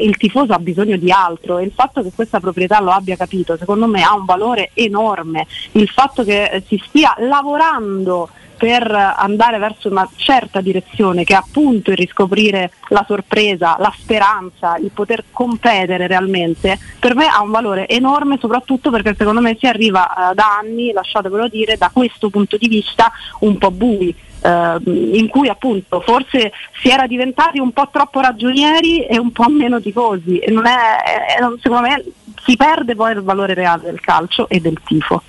il 0.00 0.16
tifoso 0.16 0.52
ha 0.52 0.58
bisogno 0.58 0.96
di 0.96 1.10
altro 1.10 1.58
e 1.58 1.64
il 1.64 1.72
fatto 1.74 2.02
che 2.02 2.12
questa 2.14 2.40
proprietà 2.40 2.80
lo 2.80 2.90
abbia 2.90 3.16
capito 3.16 3.56
secondo 3.56 3.86
me 3.86 4.02
ha 4.02 4.14
un 4.14 4.24
valore 4.24 4.70
enorme. 4.74 5.46
Il 5.72 5.88
fatto 5.88 6.24
che 6.24 6.62
si 6.66 6.80
stia 6.86 7.14
lavorando 7.18 8.28
per 8.56 8.90
andare 8.90 9.58
verso 9.58 9.88
una 9.88 10.08
certa 10.16 10.60
direzione 10.60 11.24
che 11.24 11.34
è 11.34 11.36
appunto 11.36 11.90
il 11.90 11.96
riscoprire 11.96 12.72
la 12.88 13.04
sorpresa, 13.06 13.76
la 13.78 13.92
speranza, 13.96 14.76
il 14.76 14.90
poter 14.92 15.24
competere 15.30 16.06
realmente, 16.06 16.78
per 16.98 17.14
me 17.14 17.26
ha 17.26 17.42
un 17.42 17.50
valore 17.50 17.86
enorme 17.86 18.38
soprattutto 18.40 18.90
perché 18.90 19.14
secondo 19.16 19.40
me 19.40 19.56
si 19.58 19.66
arriva 19.66 20.30
eh, 20.30 20.34
da 20.34 20.56
anni, 20.58 20.92
lasciatevelo 20.92 21.48
dire, 21.48 21.76
da 21.76 21.90
questo 21.92 22.30
punto 22.30 22.56
di 22.56 22.68
vista 22.68 23.12
un 23.40 23.58
po' 23.58 23.70
bui 23.70 24.14
eh, 24.46 25.18
in 25.18 25.28
cui 25.28 25.48
appunto 25.48 26.00
forse 26.00 26.52
si 26.80 26.88
era 26.88 27.06
diventati 27.06 27.58
un 27.58 27.72
po' 27.72 27.88
troppo 27.90 28.20
ragionieri 28.20 29.04
e 29.04 29.18
un 29.18 29.32
po' 29.32 29.48
meno 29.48 29.80
tifosi 29.80 30.38
e 30.38 30.50
non 30.52 30.66
è, 30.66 30.76
è, 31.02 31.38
secondo 31.60 31.88
me 31.88 32.04
si 32.44 32.56
perde 32.56 32.94
poi 32.94 33.12
il 33.12 33.22
valore 33.22 33.54
reale 33.54 33.82
del 33.84 34.00
calcio 34.00 34.48
e 34.48 34.60
del 34.60 34.78
tifo. 34.84 35.22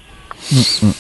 Mm-hmm. 0.53 0.91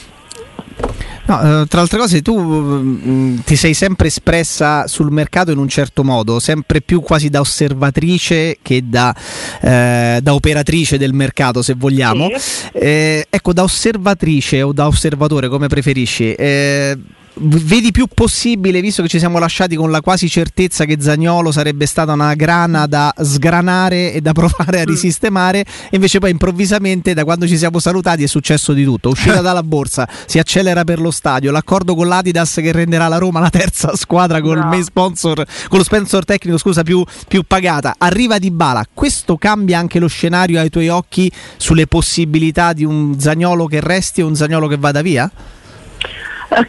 No, 1.27 1.61
eh, 1.61 1.65
tra 1.67 1.81
altre 1.81 1.97
cose, 1.99 2.21
tu 2.21 2.39
mh, 2.39 3.01
mm, 3.05 3.37
ti 3.39 3.57
sei 3.57 3.73
sempre 3.73 4.07
espressa 4.07 4.87
sul 4.87 5.11
mercato 5.11 5.51
in 5.51 5.57
un 5.57 5.67
certo 5.67 6.03
modo, 6.03 6.39
sempre 6.39 6.81
più 6.81 7.01
quasi 7.01 7.29
da 7.29 7.41
osservatrice 7.41 8.59
che 8.61 8.81
da, 8.85 9.13
eh, 9.61 10.19
da 10.21 10.33
operatrice 10.33 10.97
del 10.97 11.13
mercato, 11.13 11.61
se 11.61 11.73
vogliamo. 11.75 12.29
Sì. 12.37 12.69
Eh, 12.77 13.27
ecco, 13.29 13.51
da 13.51 13.63
osservatrice 13.63 14.61
o 14.61 14.71
da 14.71 14.87
osservatore, 14.87 15.49
come 15.49 15.67
preferisci 15.67 16.33
eh, 16.33 16.97
vedi 17.39 17.91
più 17.91 18.07
possibile, 18.13 18.81
visto 18.81 19.01
che 19.01 19.07
ci 19.07 19.19
siamo 19.19 19.39
lasciati 19.39 19.75
con 19.75 19.91
la 19.91 20.01
quasi 20.01 20.29
certezza 20.29 20.85
che 20.85 20.97
Zagnolo 20.99 21.51
sarebbe 21.51 21.85
stata 21.85 22.13
una 22.13 22.33
grana 22.33 22.87
da 22.87 23.13
sgranare 23.21 24.13
e 24.13 24.21
da 24.21 24.31
provare 24.37 24.79
a 24.79 24.83
mm. 24.83 24.85
risistemare, 24.85 25.59
e 25.59 25.65
invece 25.91 26.19
poi 26.19 26.31
improvvisamente 26.31 27.13
da 27.13 27.23
quando 27.23 27.47
ci 27.47 27.57
siamo 27.57 27.79
salutati 27.79 28.23
è 28.23 28.27
successo 28.27 28.73
di 28.73 28.83
tutto. 28.83 29.09
Uscita 29.09 29.41
dalla 29.41 29.63
borsa, 29.63 30.07
si 30.25 30.39
accelera 30.39 30.83
per 30.83 30.99
lo 30.99 31.11
stadio, 31.11 31.51
l'accordo 31.51 31.95
con 31.95 32.07
l'Adidas 32.07 32.55
che 32.55 32.71
renderà 32.71 33.07
la 33.07 33.17
Roma 33.17 33.39
la 33.39 33.49
terza 33.49 33.95
squadra 33.95 34.41
con 34.41 34.57
no. 34.57 34.83
sponsor, 34.83 35.45
con 35.67 35.77
lo 35.77 35.83
sponsor 35.83 36.25
tecnico 36.25 36.57
scusa, 36.57 36.83
più, 36.83 37.03
più 37.27 37.43
pagata. 37.43 37.95
Arriva 37.97 38.39
di 38.39 38.51
Bala, 38.51 38.85
questo 38.93 39.37
cambia 39.37 39.79
anche 39.79 39.99
lo 39.99 40.07
scenario 40.07 40.59
ai 40.59 40.69
tuoi 40.69 40.89
occhi 40.89 41.31
sulle 41.57 41.87
possibilità 41.87 42.73
di 42.73 42.83
un 42.83 43.19
Zagnolo 43.19 43.65
che 43.65 43.79
resti 43.79 44.21
o 44.21 44.27
un 44.27 44.35
Zagnolo 44.35 44.67
che 44.67 44.77
vada 44.77 45.01
via? 45.01 45.31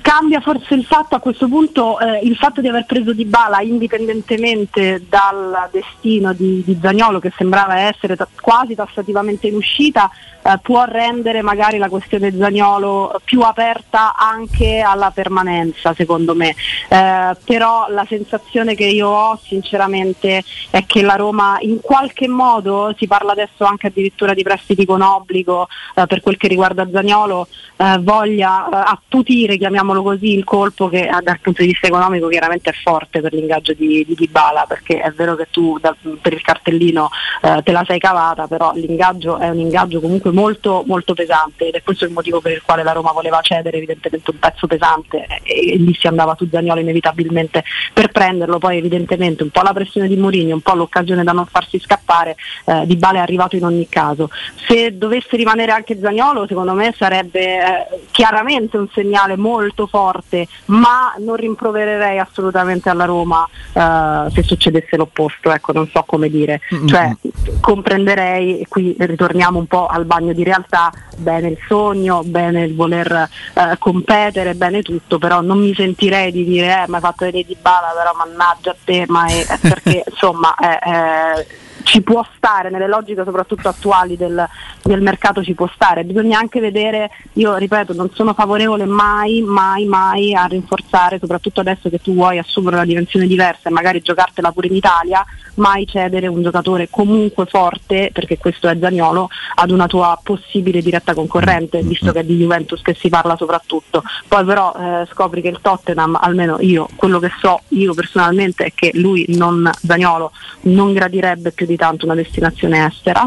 Cambia 0.03 0.41
forse 0.41 0.75
il 0.75 0.85
fatto 0.85 1.15
a 1.15 1.21
questo 1.21 1.47
punto 1.47 2.01
eh, 2.01 2.19
il 2.25 2.37
fatto 2.37 2.61
di 2.61 2.67
aver 2.67 2.85
preso 2.85 3.13
Di 3.13 3.25
Bala 3.25 3.61
indipendentemente 3.61 5.05
dal 5.09 5.69
destino 5.71 6.33
di, 6.33 6.65
di 6.65 6.77
Zagnolo 6.83 7.21
che 7.21 7.33
sembrava 7.37 7.79
essere 7.79 8.17
t- 8.17 8.27
quasi 8.41 8.75
tassativamente 8.75 9.47
in 9.47 9.55
uscita 9.55 10.11
eh, 10.43 10.59
può 10.63 10.85
rendere 10.85 11.43
magari 11.43 11.79
la 11.79 11.89
questione 11.89 12.35
Zagnolo 12.37 13.21
più 13.25 13.41
aperta 13.41 14.15
anche 14.17 14.81
alla 14.81 15.11
permanenza 15.11 15.95
secondo 15.95 16.35
me. 16.35 16.55
Eh, 16.89 17.37
però 17.45 17.87
la 17.89 18.05
sensazione 18.09 18.75
che 18.75 18.87
io 18.87 19.09
ho 19.09 19.39
sinceramente 19.43 20.43
è 20.71 20.85
che 20.87 21.03
la 21.03 21.15
Roma 21.15 21.59
in 21.61 21.81
qualche 21.81 22.29
modo 22.29 22.95
si 22.97 23.07
parla 23.07 23.33
adesso 23.33 23.65
anche 23.65 23.89
addirittura 23.89 24.35
di 24.35 24.43
prestiti 24.43 24.85
con 24.85 25.03
obbligo 25.03 25.69
eh, 25.95 26.07
per 26.07 26.21
quel 26.21 26.37
che 26.37 26.49
riguarda 26.49 26.89
Zagnolo 26.91 27.49
eh, 27.77 27.99
voglia 28.01 28.69
apputire 28.69 29.57
chiamiamolo 29.57 30.03
così, 30.03 30.35
il 30.35 30.45
colpo 30.45 30.89
che 30.89 31.09
dal 31.23 31.41
punto 31.41 31.63
di 31.63 31.69
vista 31.69 31.87
economico 31.87 32.29
chiaramente 32.29 32.71
è 32.71 32.73
forte 32.73 33.21
per 33.21 33.33
l'ingaggio 33.33 33.73
di, 33.73 34.05
di 34.07 34.15
Dybala, 34.15 34.65
perché 34.67 35.01
è 35.01 35.11
vero 35.13 35.37
che 35.37 35.49
tu 35.51 35.79
da, 35.79 35.95
per 36.21 36.33
il 36.33 36.43
cartellino 36.43 37.09
eh, 37.43 37.63
te 37.63 37.73
la 37.73 37.85
sei 37.87 37.99
cavata, 37.99 38.47
però 38.47 38.73
l'ingaggio 38.75 39.39
è 39.39 39.49
un 39.49 39.59
ingaggio 39.59 40.01
comunque 40.01 40.31
molto, 40.31 40.38
molto 40.87 41.15
pesante 41.15 41.69
ed 41.69 41.75
è 41.75 41.83
questo 41.83 42.05
il 42.05 42.13
motivo 42.13 42.41
per 42.41 42.53
il 42.53 42.63
quale 42.63 42.83
la 42.83 42.93
Roma 42.93 43.13
voleva 43.13 43.41
cedere 43.41 43.77
evidentemente 43.77 44.31
un 44.31 44.39
pezzo 44.39 44.67
pesante 44.67 45.27
e, 45.43 45.73
e 45.73 45.77
lì 45.77 45.95
si 45.95 46.07
andava 46.07 46.35
su 46.37 46.49
Zagnolo 46.51 46.81
inevitabilmente 46.81 47.65
per 47.93 48.09
prenderlo, 48.09 48.59
poi 48.59 48.79
evidentemente 48.79 49.43
un 49.43 49.51
po' 49.51 49.63
la 49.63 49.73
pressione 49.73 50.09
di 50.09 50.17
Mourinho, 50.17 50.55
un 50.55 50.61
po' 50.61 50.75
l'occasione 50.75 51.25
da 51.25 51.33
non 51.33 51.47
farsi 51.47 51.79
scappare, 51.79 52.37
eh, 52.65 52.87
Dybala 52.87 53.19
è 53.19 53.23
arrivato 53.23 53.57
in 53.57 53.65
ogni 53.65 53.89
caso. 53.89 54.31
Se 54.67 54.97
dovesse 54.97 55.37
rimanere 55.37 55.73
anche 55.73 55.99
Zagnolo 55.99 56.47
secondo 56.47 56.73
me 56.73 56.95
sarebbe 56.97 57.41
eh, 57.41 58.01
chiaramente 58.11 58.77
un 58.77 58.89
segnale 58.93 59.37
molto 59.37 59.57
molto 59.59 59.87
forte, 59.87 60.47
ma 60.67 61.15
non 61.19 61.37
rimprovererei 61.37 62.19
assolutamente 62.19 62.89
alla 62.89 63.05
Roma 63.05 63.49
uh, 63.73 64.31
se 64.31 64.43
succedesse 64.43 64.97
l'opposto, 64.97 65.53
ecco, 65.53 65.73
non 65.73 65.89
so 65.89 66.03
come 66.07 66.29
dire. 66.29 66.61
Cioè, 66.87 67.17
comprenderei, 67.61 68.61
e 68.61 68.67
qui 68.69 68.95
ritorniamo 68.99 69.59
un 69.59 69.67
po' 69.67 69.87
al 69.87 70.07
bagno 70.19 70.33
di 70.33 70.43
realtà, 70.43 70.93
bene 71.17 71.49
il 71.49 71.59
sogno, 71.67 72.23
bene 72.25 72.65
il 72.65 72.75
voler 72.75 73.29
uh, 73.55 73.79
competere, 73.79 74.55
bene 74.55 74.83
tutto, 74.83 75.19
però 75.19 75.41
non 75.41 75.61
mi 75.61 75.75
sentirei 75.75 76.33
di 76.33 76.45
dire 76.45 76.83
eh, 76.83 76.89
ma 76.89 76.97
hai 76.97 77.03
fatto 77.03 77.25
vedere 77.25 77.45
di 77.47 77.57
bala, 77.61 77.93
però 77.97 78.13
mannaggia 78.15 78.71
a 78.71 78.77
te, 78.85 79.05
ma 79.09 79.27
è, 79.27 79.47
perché 79.61 80.05
insomma... 80.11 80.55
È, 80.55 81.47
ci 81.89 82.03
può 82.03 82.23
stare, 82.37 82.69
nelle 82.69 82.87
logiche 82.87 83.25
soprattutto 83.25 83.67
attuali 83.67 84.15
del, 84.15 84.47
del, 84.83 85.01
mercato 85.01 85.43
ci 85.43 85.55
può 85.55 85.67
stare. 85.73 86.05
Bisogna 86.05 86.39
anche 86.39 86.61
vedere, 86.61 87.11
io 87.35 87.57
ripeto, 87.57 87.95
non 87.95 88.11
sono 88.13 88.35
favorevole 88.35 88.85
mai, 88.85 89.41
mai, 89.41 89.87
mai 89.87 90.35
a 90.35 90.45
rinforzare, 90.45 91.19
soprattutto 91.19 91.61
adesso 91.61 91.89
che 91.89 91.99
tu 91.99 92.13
vuoi 92.13 92.37
assumere 92.37 92.77
una 92.77 92.85
dimensione 92.85 93.27
diversa 93.27 93.71
e 93.71 93.73
magari 93.73 94.03
giocartela 94.03 94.53
pure 94.53 94.67
in 94.67 94.75
Italia, 94.75 95.25
mai 95.55 95.87
cedere 95.87 96.27
un 96.27 96.43
giocatore 96.43 96.89
comunque 96.91 97.47
forte, 97.47 98.11
perché 98.13 98.37
questo 98.37 98.69
è 98.69 98.77
Zagnolo, 98.79 99.31
ad 99.55 99.71
una 99.71 99.87
tua 99.87 100.21
possibile 100.23 100.83
diretta 100.83 101.15
concorrente, 101.15 101.81
visto 101.81 102.13
che 102.13 102.21
è 102.21 102.25
di 102.25 102.37
Juventus 102.37 102.83
che 102.83 102.93
si 102.93 103.09
parla 103.09 103.35
soprattutto. 103.35 104.03
Poi 104.29 104.45
però 104.45 104.75
eh, 104.75 105.07
scopri 105.11 105.41
che 105.41 105.49
il 105.49 105.61
Tottenham, 105.63 106.19
almeno 106.21 106.59
io, 106.61 106.87
quello 106.97 107.19
che 107.19 107.31
so 107.41 107.63
io 107.69 107.95
personalmente 107.95 108.65
è 108.67 108.73
che 108.75 108.91
lui 108.93 109.25
non, 109.29 109.71
Zagnolo, 109.75 110.33
non 110.63 110.93
gradirebbe 110.93 111.53
più 111.53 111.65
di 111.65 111.77
tanto 111.79 112.05
una 112.05 112.15
destinazione 112.15 112.87
estera 112.87 113.27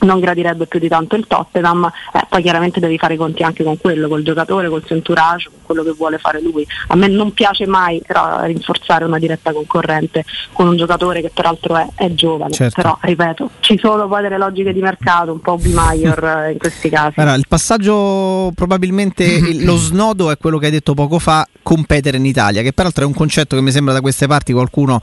non 0.00 0.20
gradirebbe 0.20 0.66
più 0.66 0.78
di 0.78 0.88
tanto 0.88 1.16
il 1.16 1.26
Tottenham, 1.26 1.90
eh, 2.12 2.26
poi 2.28 2.42
chiaramente 2.42 2.80
devi 2.80 2.98
fare 2.98 3.14
i 3.14 3.16
conti 3.16 3.42
anche 3.42 3.64
con 3.64 3.78
quello, 3.78 4.08
col 4.08 4.22
giocatore, 4.22 4.68
col 4.68 4.84
suo 4.84 4.94
entourage, 4.94 5.50
con 5.62 5.65
quello 5.66 5.82
che 5.82 5.92
vuole 5.92 6.18
fare 6.18 6.40
lui. 6.40 6.66
A 6.88 6.96
me 6.96 7.08
non 7.08 7.32
piace 7.32 7.66
mai 7.66 8.02
però, 8.06 8.44
rinforzare 8.44 9.04
una 9.04 9.18
diretta 9.18 9.52
concorrente 9.52 10.24
con 10.52 10.68
un 10.68 10.76
giocatore 10.76 11.20
che 11.20 11.30
peraltro 11.32 11.76
è, 11.76 11.86
è 11.94 12.14
giovane, 12.14 12.52
certo. 12.52 12.80
però 12.80 12.96
ripeto, 13.00 13.50
ci 13.60 13.78
sono 13.78 14.08
poi 14.08 14.22
delle 14.22 14.38
logiche 14.38 14.72
di 14.72 14.80
mercato, 14.80 15.32
un 15.32 15.40
po' 15.40 15.56
B-Major 15.56 16.24
eh, 16.46 16.52
in 16.52 16.58
questi 16.58 16.88
casi. 16.88 17.20
Allora, 17.20 17.36
il 17.36 17.46
passaggio 17.48 18.52
probabilmente 18.54 19.40
lo 19.64 19.76
snodo 19.76 20.30
è 20.30 20.38
quello 20.38 20.58
che 20.58 20.66
hai 20.66 20.72
detto 20.72 20.94
poco 20.94 21.18
fa, 21.18 21.46
competere 21.62 22.16
in 22.16 22.24
Italia, 22.24 22.62
che 22.62 22.72
peraltro 22.72 23.04
è 23.04 23.06
un 23.06 23.14
concetto 23.14 23.56
che 23.56 23.62
mi 23.62 23.72
sembra 23.72 23.92
da 23.92 24.00
queste 24.00 24.26
parti 24.26 24.52
qualcuno 24.52 25.00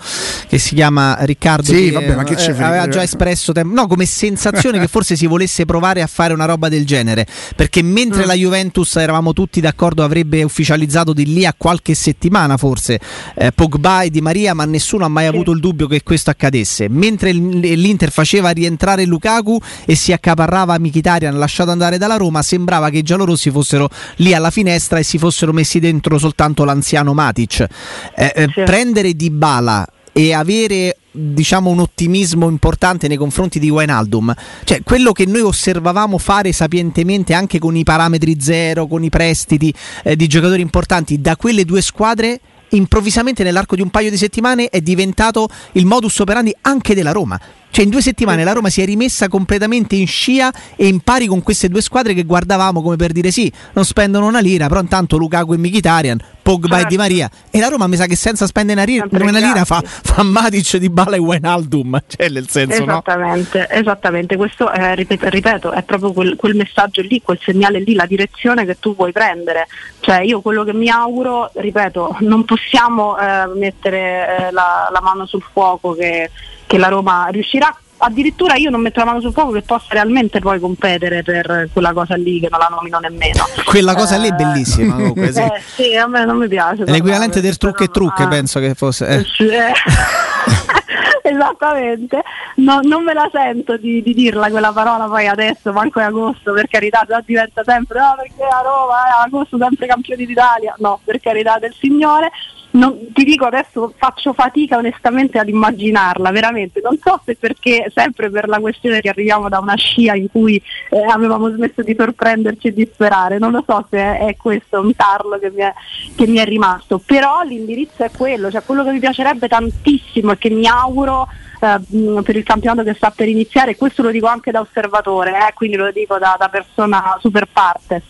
che 0.47 0.57
si 0.57 0.75
chiama 0.75 1.17
Riccardo 1.21 1.63
sì, 1.63 1.85
che, 1.85 1.91
vabbè, 1.91 2.15
ma 2.15 2.23
che 2.23 2.35
eh, 2.35 2.63
aveva 2.63 2.87
già 2.87 3.03
espresso 3.03 3.51
tempo, 3.51 3.73
no, 3.73 3.87
come 3.87 4.05
sensazione 4.05 4.79
che 4.79 4.87
forse 4.87 5.15
si 5.15 5.27
volesse 5.27 5.65
provare 5.65 6.01
a 6.01 6.07
fare 6.07 6.33
una 6.33 6.45
roba 6.45 6.69
del 6.69 6.85
genere, 6.85 7.25
perché 7.55 7.81
mentre 7.81 8.23
mm. 8.23 8.27
la 8.27 8.33
Juventus 8.33 8.95
eravamo 8.95 9.33
tutti 9.33 9.59
d'accordo 9.59 10.03
avrebbe 10.03 10.41
ufficializzato 10.53 11.13
di 11.13 11.25
lì 11.25 11.45
a 11.47 11.55
qualche 11.57 11.95
settimana 11.95 12.57
forse 12.57 12.99
eh, 13.35 13.51
Pogba 13.51 14.03
e 14.03 14.11
Di 14.11 14.21
Maria, 14.21 14.53
ma 14.53 14.65
nessuno 14.65 15.03
ha 15.03 15.07
mai 15.07 15.25
avuto 15.25 15.49
il 15.51 15.59
dubbio 15.59 15.87
che 15.87 16.03
questo 16.03 16.29
accadesse, 16.29 16.87
mentre 16.87 17.31
l'Inter 17.31 18.11
faceva 18.11 18.51
rientrare 18.51 19.05
Lukaku 19.05 19.59
e 19.85 19.95
si 19.95 20.13
accaparrava 20.13 20.77
Mkhitaryan 20.77 21.37
lasciato 21.37 21.71
andare 21.71 21.97
dalla 21.97 22.17
Roma, 22.17 22.43
sembrava 22.43 22.91
che 22.91 22.99
i 22.99 23.01
giallorossi 23.01 23.49
fossero 23.49 23.89
lì 24.17 24.33
alla 24.35 24.51
finestra 24.51 24.99
e 24.99 25.03
si 25.03 25.17
fossero 25.17 25.51
messi 25.51 25.79
dentro 25.79 26.19
soltanto 26.19 26.63
l'anziano 26.63 27.13
Matic. 27.13 27.67
Eh, 28.15 28.33
eh, 28.35 28.47
sì. 28.53 28.61
Prendere 28.63 29.13
Di 29.15 29.31
Bala 29.31 29.87
e 30.11 30.33
avere 30.33 30.97
diciamo 31.13 31.69
un 31.69 31.79
ottimismo 31.79 32.49
importante 32.49 33.07
nei 33.07 33.17
confronti 33.17 33.59
di 33.59 33.69
Wijnaldum. 33.69 34.33
Cioè 34.63 34.81
quello 34.83 35.11
che 35.11 35.25
noi 35.25 35.41
osservavamo 35.41 36.17
fare 36.17 36.51
sapientemente 36.51 37.33
anche 37.33 37.59
con 37.59 37.75
i 37.75 37.83
parametri 37.83 38.37
zero 38.39 38.87
con 38.87 39.03
i 39.03 39.09
prestiti 39.09 39.73
eh, 40.03 40.15
di 40.15 40.27
giocatori 40.27 40.61
importanti 40.61 41.21
da 41.21 41.35
quelle 41.35 41.65
due 41.65 41.81
squadre 41.81 42.39
improvvisamente 42.69 43.43
nell'arco 43.43 43.75
di 43.75 43.81
un 43.81 43.89
paio 43.89 44.09
di 44.09 44.17
settimane 44.17 44.69
è 44.69 44.81
diventato 44.81 45.47
il 45.73 45.85
modus 45.85 46.17
operandi 46.19 46.55
anche 46.61 46.95
della 46.95 47.11
Roma 47.11 47.39
cioè 47.73 47.85
in 47.85 47.89
due 47.89 48.03
settimane 48.03 48.43
la 48.43 48.51
Roma 48.51 48.69
si 48.69 48.83
è 48.83 48.85
rimessa 48.85 49.27
completamente 49.27 49.95
in 49.95 50.05
scia 50.05 50.53
e 50.75 50.85
in 50.85 50.99
pari 50.99 51.25
con 51.25 51.41
queste 51.41 51.69
due 51.69 51.81
squadre 51.81 52.13
che 52.13 52.23
guardavamo 52.23 52.83
come 52.83 52.97
per 52.97 53.11
dire 53.11 53.31
sì, 53.31 53.51
non 53.73 53.83
spendono 53.83 54.27
una 54.27 54.41
lira, 54.41 54.67
però 54.67 54.79
intanto 54.79 55.17
Lukaku 55.17 55.53
e 55.53 55.57
Mkhitaryan, 55.57 56.19
Pogba 56.43 56.67
certo. 56.67 56.85
e 56.85 56.89
Di 56.89 56.97
Maria. 56.97 57.31
E 57.49 57.59
la 57.59 57.69
Roma 57.69 57.87
mi 57.87 57.95
sa 57.95 58.05
che 58.05 58.15
senza 58.15 58.45
spendere 58.45 58.79
una, 58.79 58.87
lira, 58.87 59.07
una 59.09 59.39
lira 59.39 59.65
fa, 59.65 59.81
fa 59.83 60.21
Matic 60.21 60.77
di 60.77 60.91
Bala 60.91 61.15
e 61.15 61.19
Wijnaldum, 61.19 61.99
cioè 62.05 62.29
nel 62.29 62.47
senso 62.47 62.83
Esattamente, 62.83 63.67
no? 63.67 63.79
esattamente. 63.79 64.35
Questo 64.35 64.71
eh, 64.71 64.93
ripeto, 64.93 65.29
ripeto, 65.29 65.71
è 65.71 65.81
proprio 65.81 66.13
quel, 66.13 66.35
quel, 66.35 66.55
messaggio 66.55 67.01
lì, 67.01 67.23
quel 67.23 67.39
segnale 67.41 67.79
lì, 67.79 67.95
la 67.95 68.05
direzione 68.05 68.65
che 68.65 68.77
tu 68.79 68.95
vuoi 68.95 69.11
prendere. 69.11 69.65
Cioè 69.99 70.19
io 70.19 70.41
quello 70.41 70.63
che 70.63 70.73
mi 70.73 70.89
auguro, 70.89 71.49
ripeto, 71.55 72.17
non 72.19 72.45
possiamo 72.45 73.17
eh, 73.17 73.47
mettere 73.55 73.97
eh, 73.97 74.51
la, 74.51 74.89
la 74.91 75.01
mano 75.01 75.25
sul 75.25 75.41
fuoco 75.51 75.93
che 75.93 76.29
che 76.73 76.79
la 76.79 76.87
Roma 76.87 77.27
riuscirà 77.29 77.71
addirittura 77.97 78.55
io 78.55 78.71
non 78.71 78.81
metto 78.81 78.99
la 78.99 79.05
mano 79.05 79.21
sul 79.21 79.31
fuoco 79.31 79.51
che 79.51 79.61
possa 79.61 79.89
realmente 79.91 80.39
poi 80.39 80.59
competere 80.59 81.21
per 81.21 81.69
quella 81.71 81.93
cosa 81.93 82.15
lì 82.15 82.39
che 82.39 82.47
non 82.49 82.59
la 82.59 82.67
nomino 82.69 82.97
nemmeno. 82.97 83.45
Quella 83.63 83.93
cosa 83.93 84.15
eh, 84.15 84.19
lì 84.19 84.27
è 84.29 84.31
eh, 84.31 84.35
bellissima 84.35 84.95
comunque, 84.95 85.31
sì. 85.31 85.41
Eh, 85.43 85.61
sì, 85.63 85.95
a 85.95 86.07
me 86.07 86.25
non 86.25 86.37
mi 86.37 86.47
piace. 86.47 86.83
È 86.83 86.91
l'equivalente 86.91 87.41
del 87.41 87.57
trucche 87.57 87.85
e 87.85 87.87
trucche, 87.89 88.23
ah. 88.23 88.27
penso 88.27 88.59
che 88.59 88.73
fosse. 88.73 89.07
Eh. 89.07 89.23
Sì, 89.23 89.47
eh. 89.47 89.71
Esattamente, 91.21 92.21
no, 92.55 92.79
non 92.81 93.03
me 93.03 93.13
la 93.13 93.29
sento 93.31 93.77
di, 93.77 94.01
di, 94.01 94.13
dirla 94.13 94.49
quella 94.49 94.73
parola 94.73 95.05
poi 95.05 95.27
adesso, 95.27 95.71
manco 95.71 95.99
è 95.99 96.03
agosto, 96.03 96.51
per 96.53 96.67
carità, 96.67 97.05
già 97.07 97.21
diventa 97.23 97.61
sempre, 97.63 97.99
no 97.99 98.15
perché 98.17 98.43
a 98.43 98.61
Roma, 98.61 99.05
eh, 99.05 99.25
agosto 99.25 99.57
sempre 99.57 99.87
campioni 99.87 100.25
d'Italia, 100.25 100.75
no, 100.79 100.99
per 101.03 101.21
carità 101.21 101.59
del 101.59 101.73
Signore, 101.79 102.29
non, 102.73 103.11
ti 103.13 103.23
dico 103.23 103.45
adesso 103.45 103.93
faccio 103.97 104.33
fatica 104.33 104.77
onestamente 104.77 105.37
ad 105.37 105.47
immaginarla, 105.47 106.31
veramente. 106.31 106.81
Non 106.81 106.97
so 107.01 107.19
se 107.23 107.35
perché, 107.35 107.91
sempre 107.93 108.29
per 108.29 108.47
la 108.47 108.59
questione 108.59 109.01
che 109.01 109.09
arriviamo 109.09 109.49
da 109.49 109.59
una 109.59 109.75
scia 109.75 110.15
in 110.15 110.29
cui 110.29 110.61
eh, 110.89 111.03
avevamo 111.03 111.49
smesso 111.51 111.81
di 111.83 111.95
sorprenderci 111.97 112.67
e 112.67 112.73
di 112.73 112.89
sperare, 112.91 113.37
non 113.37 113.51
lo 113.51 113.63
so 113.67 113.85
se 113.89 113.97
è, 113.97 114.25
è 114.27 114.37
questo 114.37 114.79
un 114.79 114.95
tarlo 114.95 115.37
che 115.37 115.51
mi, 115.51 115.61
è, 115.61 115.73
che 116.15 116.25
mi, 116.25 116.37
è, 116.37 116.45
rimasto, 116.45 116.99
però 116.99 117.43
l'indirizzo 117.43 118.03
è 118.03 118.11
quello, 118.11 118.49
cioè 118.49 118.63
quello 118.63 118.83
che 118.83 118.91
mi 118.91 118.99
piacerebbe 118.99 119.47
tantissimo 119.47 120.31
e 120.31 120.37
che 120.37 120.49
mi 120.49 120.67
auguro 120.67 121.27
eh, 121.59 122.21
per 122.23 122.35
il 122.35 122.43
campionato 122.43 122.83
che 122.83 122.95
sta 122.95 123.11
per 123.11 123.27
iniziare, 123.27 123.75
questo 123.75 124.01
lo 124.01 124.09
dico 124.09 124.27
anche 124.27 124.51
da 124.51 124.61
osservatore, 124.61 125.31
eh, 125.31 125.53
quindi 125.53 125.77
lo 125.77 125.91
dico 125.91 126.17
da, 126.17 126.35
da 126.39 126.49
persona 126.49 127.17
super 127.19 127.47
partes 127.51 128.03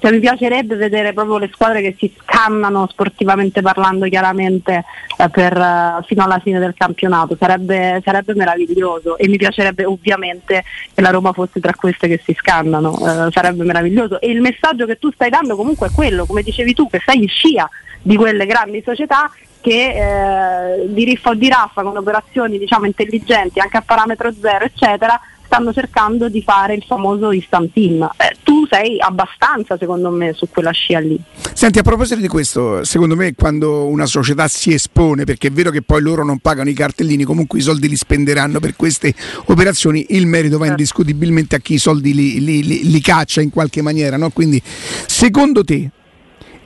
cioè, 0.00 0.12
mi 0.12 0.20
piacerebbe 0.20 0.76
vedere 0.76 1.12
proprio 1.12 1.38
le 1.38 1.50
squadre 1.52 1.82
che 1.82 1.96
si 1.98 2.12
scannano 2.20 2.86
sportivamente 2.88 3.62
parlando 3.62 4.06
chiaramente 4.06 4.84
eh, 5.16 5.28
per, 5.28 5.56
uh, 5.56 6.02
fino 6.04 6.22
alla 6.22 6.38
fine 6.38 6.60
del 6.60 6.74
campionato, 6.76 7.36
sarebbe, 7.38 8.00
sarebbe, 8.04 8.34
meraviglioso. 8.34 9.18
E 9.18 9.28
mi 9.28 9.36
piacerebbe 9.36 9.84
ovviamente 9.84 10.64
che 10.94 11.00
la 11.00 11.10
Roma 11.10 11.32
fosse 11.32 11.58
tra 11.60 11.74
queste 11.74 12.06
che 12.06 12.20
si 12.24 12.34
scannano, 12.38 12.90
uh, 12.90 13.30
sarebbe 13.30 13.64
meraviglioso. 13.64 14.20
E 14.20 14.30
il 14.30 14.40
messaggio 14.40 14.86
che 14.86 14.98
tu 14.98 15.10
stai 15.10 15.30
dando 15.30 15.56
comunque 15.56 15.88
è 15.88 15.90
quello, 15.90 16.26
come 16.26 16.42
dicevi 16.42 16.74
tu, 16.74 16.88
che 16.88 17.00
sei 17.04 17.22
in 17.22 17.28
scia 17.28 17.68
di 18.00 18.14
quelle 18.14 18.46
grandi 18.46 18.82
società 18.84 19.30
che 19.60 20.82
eh, 20.82 20.86
di 20.86 21.04
riffa 21.04 21.30
o 21.30 21.34
di 21.34 21.48
raffa 21.48 21.82
con 21.82 21.96
operazioni 21.96 22.58
diciamo 22.58 22.86
intelligenti 22.86 23.58
anche 23.58 23.76
a 23.76 23.82
parametro 23.84 24.32
zero 24.32 24.64
eccetera 24.64 25.20
stanno 25.48 25.72
cercando 25.72 26.28
di 26.28 26.42
fare 26.42 26.74
il 26.74 26.84
famoso 26.86 27.32
instant 27.32 27.72
team. 27.72 28.02
Eh, 28.18 28.36
tu 28.42 28.66
sei 28.66 29.00
abbastanza, 29.00 29.78
secondo 29.78 30.10
me, 30.10 30.34
su 30.34 30.46
quella 30.50 30.72
scia 30.72 30.98
lì. 31.00 31.18
Senti, 31.54 31.78
a 31.78 31.82
proposito 31.82 32.20
di 32.20 32.28
questo, 32.28 32.84
secondo 32.84 33.16
me 33.16 33.34
quando 33.34 33.86
una 33.86 34.04
società 34.04 34.46
si 34.46 34.74
espone, 34.74 35.24
perché 35.24 35.48
è 35.48 35.50
vero 35.50 35.70
che 35.70 35.80
poi 35.80 36.02
loro 36.02 36.22
non 36.22 36.38
pagano 36.38 36.68
i 36.68 36.74
cartellini, 36.74 37.24
comunque 37.24 37.58
i 37.58 37.62
soldi 37.62 37.88
li 37.88 37.96
spenderanno 37.96 38.60
per 38.60 38.76
queste 38.76 39.14
operazioni, 39.46 40.04
il 40.10 40.26
merito 40.26 40.58
va 40.58 40.66
certo. 40.66 40.80
indiscutibilmente 40.80 41.56
a 41.56 41.60
chi 41.60 41.74
i 41.74 41.78
soldi 41.78 42.12
li, 42.12 42.44
li, 42.44 42.62
li, 42.62 42.90
li 42.90 43.00
caccia 43.00 43.40
in 43.40 43.48
qualche 43.48 43.80
maniera. 43.80 44.18
No? 44.18 44.28
Quindi, 44.28 44.62
secondo 45.06 45.64
te, 45.64 45.90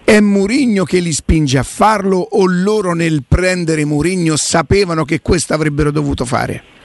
è 0.02 0.18
Murigno 0.18 0.82
che 0.82 0.98
li 0.98 1.12
spinge 1.12 1.56
a 1.58 1.62
farlo 1.62 2.18
o 2.18 2.46
loro 2.46 2.94
nel 2.94 3.22
prendere 3.26 3.84
Murigno 3.84 4.34
sapevano 4.34 5.04
che 5.04 5.20
questo 5.20 5.54
avrebbero 5.54 5.92
dovuto 5.92 6.24
fare? 6.24 6.80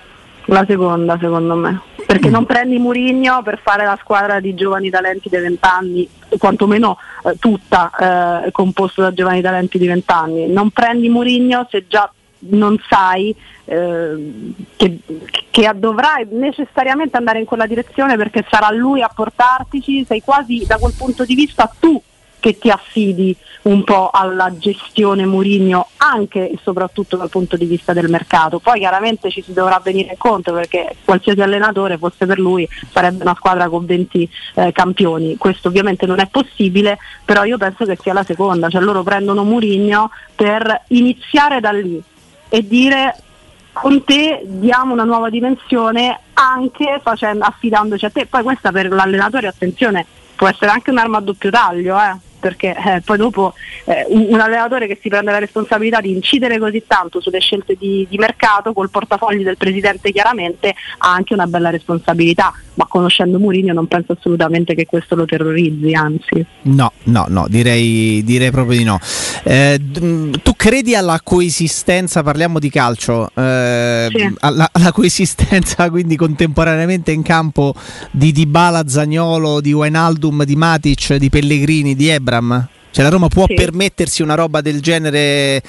La 0.49 0.65
seconda, 0.67 1.17
secondo 1.19 1.55
me. 1.55 1.81
Perché 2.05 2.29
non 2.29 2.45
prendi 2.45 2.77
Murigno 2.77 3.41
per 3.43 3.59
fare 3.61 3.83
la 3.83 3.97
squadra 4.01 4.39
di 4.39 4.53
giovani 4.53 4.89
talenti 4.89 5.27
di 5.27 5.37
20 5.37 5.59
anni, 5.61 6.09
quantomeno 6.37 6.97
eh, 7.25 7.37
tutta 7.37 8.43
eh, 8.45 8.51
composta 8.51 9.01
da 9.01 9.13
giovani 9.13 9.41
talenti 9.41 9.77
di 9.77 9.87
20 9.87 10.11
anni. 10.11 10.47
Non 10.47 10.69
prendi 10.69 11.09
Murigno 11.09 11.67
se 11.69 11.85
già 11.87 12.09
non 12.39 12.77
sai 12.87 13.35
eh, 13.65 14.53
che, 14.77 14.99
che, 15.49 15.71
dovrai 15.75 16.27
necessariamente 16.29 17.17
andare 17.17 17.39
in 17.39 17.45
quella 17.45 17.65
direzione 17.65 18.15
perché 18.15 18.45
sarà 18.49 18.71
lui 18.71 19.01
a 19.01 19.11
portartici, 19.13 20.05
sei 20.05 20.21
quasi 20.21 20.63
da 20.65 20.77
quel 20.77 20.93
punto 20.95 21.25
di 21.25 21.35
vista 21.35 21.69
tu 21.77 22.01
che 22.39 22.57
ti 22.57 22.69
affidi 22.69 23.35
un 23.63 23.83
po' 23.83 24.09
alla 24.11 24.55
gestione 24.57 25.25
Murigno 25.25 25.89
anche 25.97 26.49
e 26.49 26.59
soprattutto 26.61 27.17
dal 27.17 27.29
punto 27.29 27.57
di 27.57 27.65
vista 27.65 27.93
del 27.93 28.09
mercato. 28.09 28.59
Poi 28.59 28.79
chiaramente 28.79 29.29
ci 29.29 29.41
si 29.41 29.53
dovrà 29.53 29.81
venire 29.83 30.11
incontro 30.11 30.53
perché 30.53 30.95
qualsiasi 31.03 31.41
allenatore 31.41 31.97
fosse 31.97 32.25
per 32.25 32.39
lui 32.39 32.67
sarebbe 32.91 33.23
una 33.23 33.35
squadra 33.35 33.67
con 33.67 33.85
20 33.85 34.29
eh, 34.55 34.71
campioni. 34.71 35.37
Questo 35.37 35.67
ovviamente 35.67 36.05
non 36.05 36.19
è 36.19 36.27
possibile, 36.27 36.97
però 37.25 37.43
io 37.43 37.57
penso 37.57 37.85
che 37.85 37.97
sia 38.01 38.13
la 38.13 38.23
seconda, 38.23 38.69
cioè 38.69 38.81
loro 38.81 39.03
prendono 39.03 39.43
Murigno 39.43 40.11
per 40.35 40.83
iniziare 40.89 41.59
da 41.59 41.71
lì 41.71 42.01
e 42.49 42.65
dire 42.65 43.15
con 43.73 44.03
te 44.03 44.41
diamo 44.43 44.93
una 44.93 45.03
nuova 45.03 45.29
dimensione 45.29 46.19
anche 46.33 46.99
facendo, 47.03 47.43
affidandoci 47.43 48.05
a 48.05 48.09
te. 48.09 48.25
Poi 48.25 48.43
questa 48.43 48.71
per 48.71 48.89
l'allenatore, 48.89 49.47
attenzione, 49.47 50.05
può 50.35 50.47
essere 50.47 50.71
anche 50.71 50.89
un'arma 50.89 51.17
a 51.17 51.21
doppio 51.21 51.49
taglio, 51.49 51.97
eh 51.99 52.26
perché 52.47 52.73
eh, 52.73 53.01
poi 53.03 53.17
dopo 53.17 53.53
eh, 53.83 54.05
un, 54.07 54.39
allenatore 54.39 54.87
che 54.87 54.97
si 55.01 55.09
prende 55.09 55.31
la 55.31 55.39
responsabilità 55.39 55.99
di 55.99 56.11
incidere 56.11 56.57
così 56.57 56.83
tanto 56.87 57.19
sulle 57.19 57.39
scelte 57.39 57.75
di, 57.77 58.07
di, 58.09 58.17
mercato 58.17 58.71
col 58.71 58.89
portafogli 58.89 59.43
del 59.43 59.57
presidente 59.57 60.13
chiaramente 60.13 60.73
ha 60.99 61.11
anche 61.11 61.33
una 61.33 61.45
bella 61.45 61.69
responsabilità, 61.69 62.53
ma 62.77 62.85
conoscendo 62.87 63.39
Mourinho 63.39 63.73
non 63.73 63.87
penso 63.87 64.13
assolutamente 64.13 64.75
che 64.75 64.85
questo 64.85 65.15
lo 65.15 65.25
terrorizzi, 65.25 65.93
anzi. 65.93 66.45
No, 66.63 66.91
no, 67.03 67.25
no, 67.27 67.47
direi, 67.49 68.23
direi 68.23 68.51
proprio 68.51 68.77
di 68.77 68.83
no. 68.83 68.99
Eh, 69.43 69.81
tu 69.91 70.53
credi 70.55 70.95
alla 70.95 71.19
coesistenza, 71.23 72.23
parliamo 72.23 72.59
di 72.59 72.69
calcio, 72.69 73.29
eh, 73.33 74.07
sì. 74.11 74.33
alla, 74.39 74.69
alla, 74.71 74.91
coesistenza 74.91 75.89
quindi 75.91 76.15
contemporaneamente 76.15 77.11
in 77.11 77.23
campo 77.23 77.73
di 78.11 78.31
Dybala, 78.31 78.87
Zagnolo, 78.87 79.59
di 79.59 79.73
Wijnaldum, 79.73 80.43
di 80.43 80.55
Matic, 80.55 81.15
di 81.15 81.29
Pellegrini, 81.29 81.95
di 81.95 82.07
Ebra? 82.07 82.37
Abram? 82.37 82.67
Cioè 82.91 83.03
la 83.03 83.11
Roma 83.11 83.27
può 83.27 83.45
sì. 83.47 83.53
permettersi 83.53 84.21
una 84.21 84.35
roba 84.35 84.61
del 84.61 84.81
genere 84.81 85.61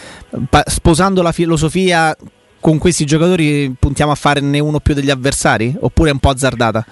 sposando 0.66 1.20
la 1.22 1.32
filosofia 1.32 2.16
con 2.60 2.78
questi 2.78 3.04
giocatori 3.04 3.74
puntiamo 3.78 4.12
a 4.12 4.16
farne 4.16 4.58
uno 4.58 4.80
più 4.80 4.94
degli 4.94 5.10
avversari? 5.10 5.74
Oppure 5.78 6.10
è 6.10 6.12
un 6.12 6.18
po' 6.18 6.30
azzardata? 6.30 6.84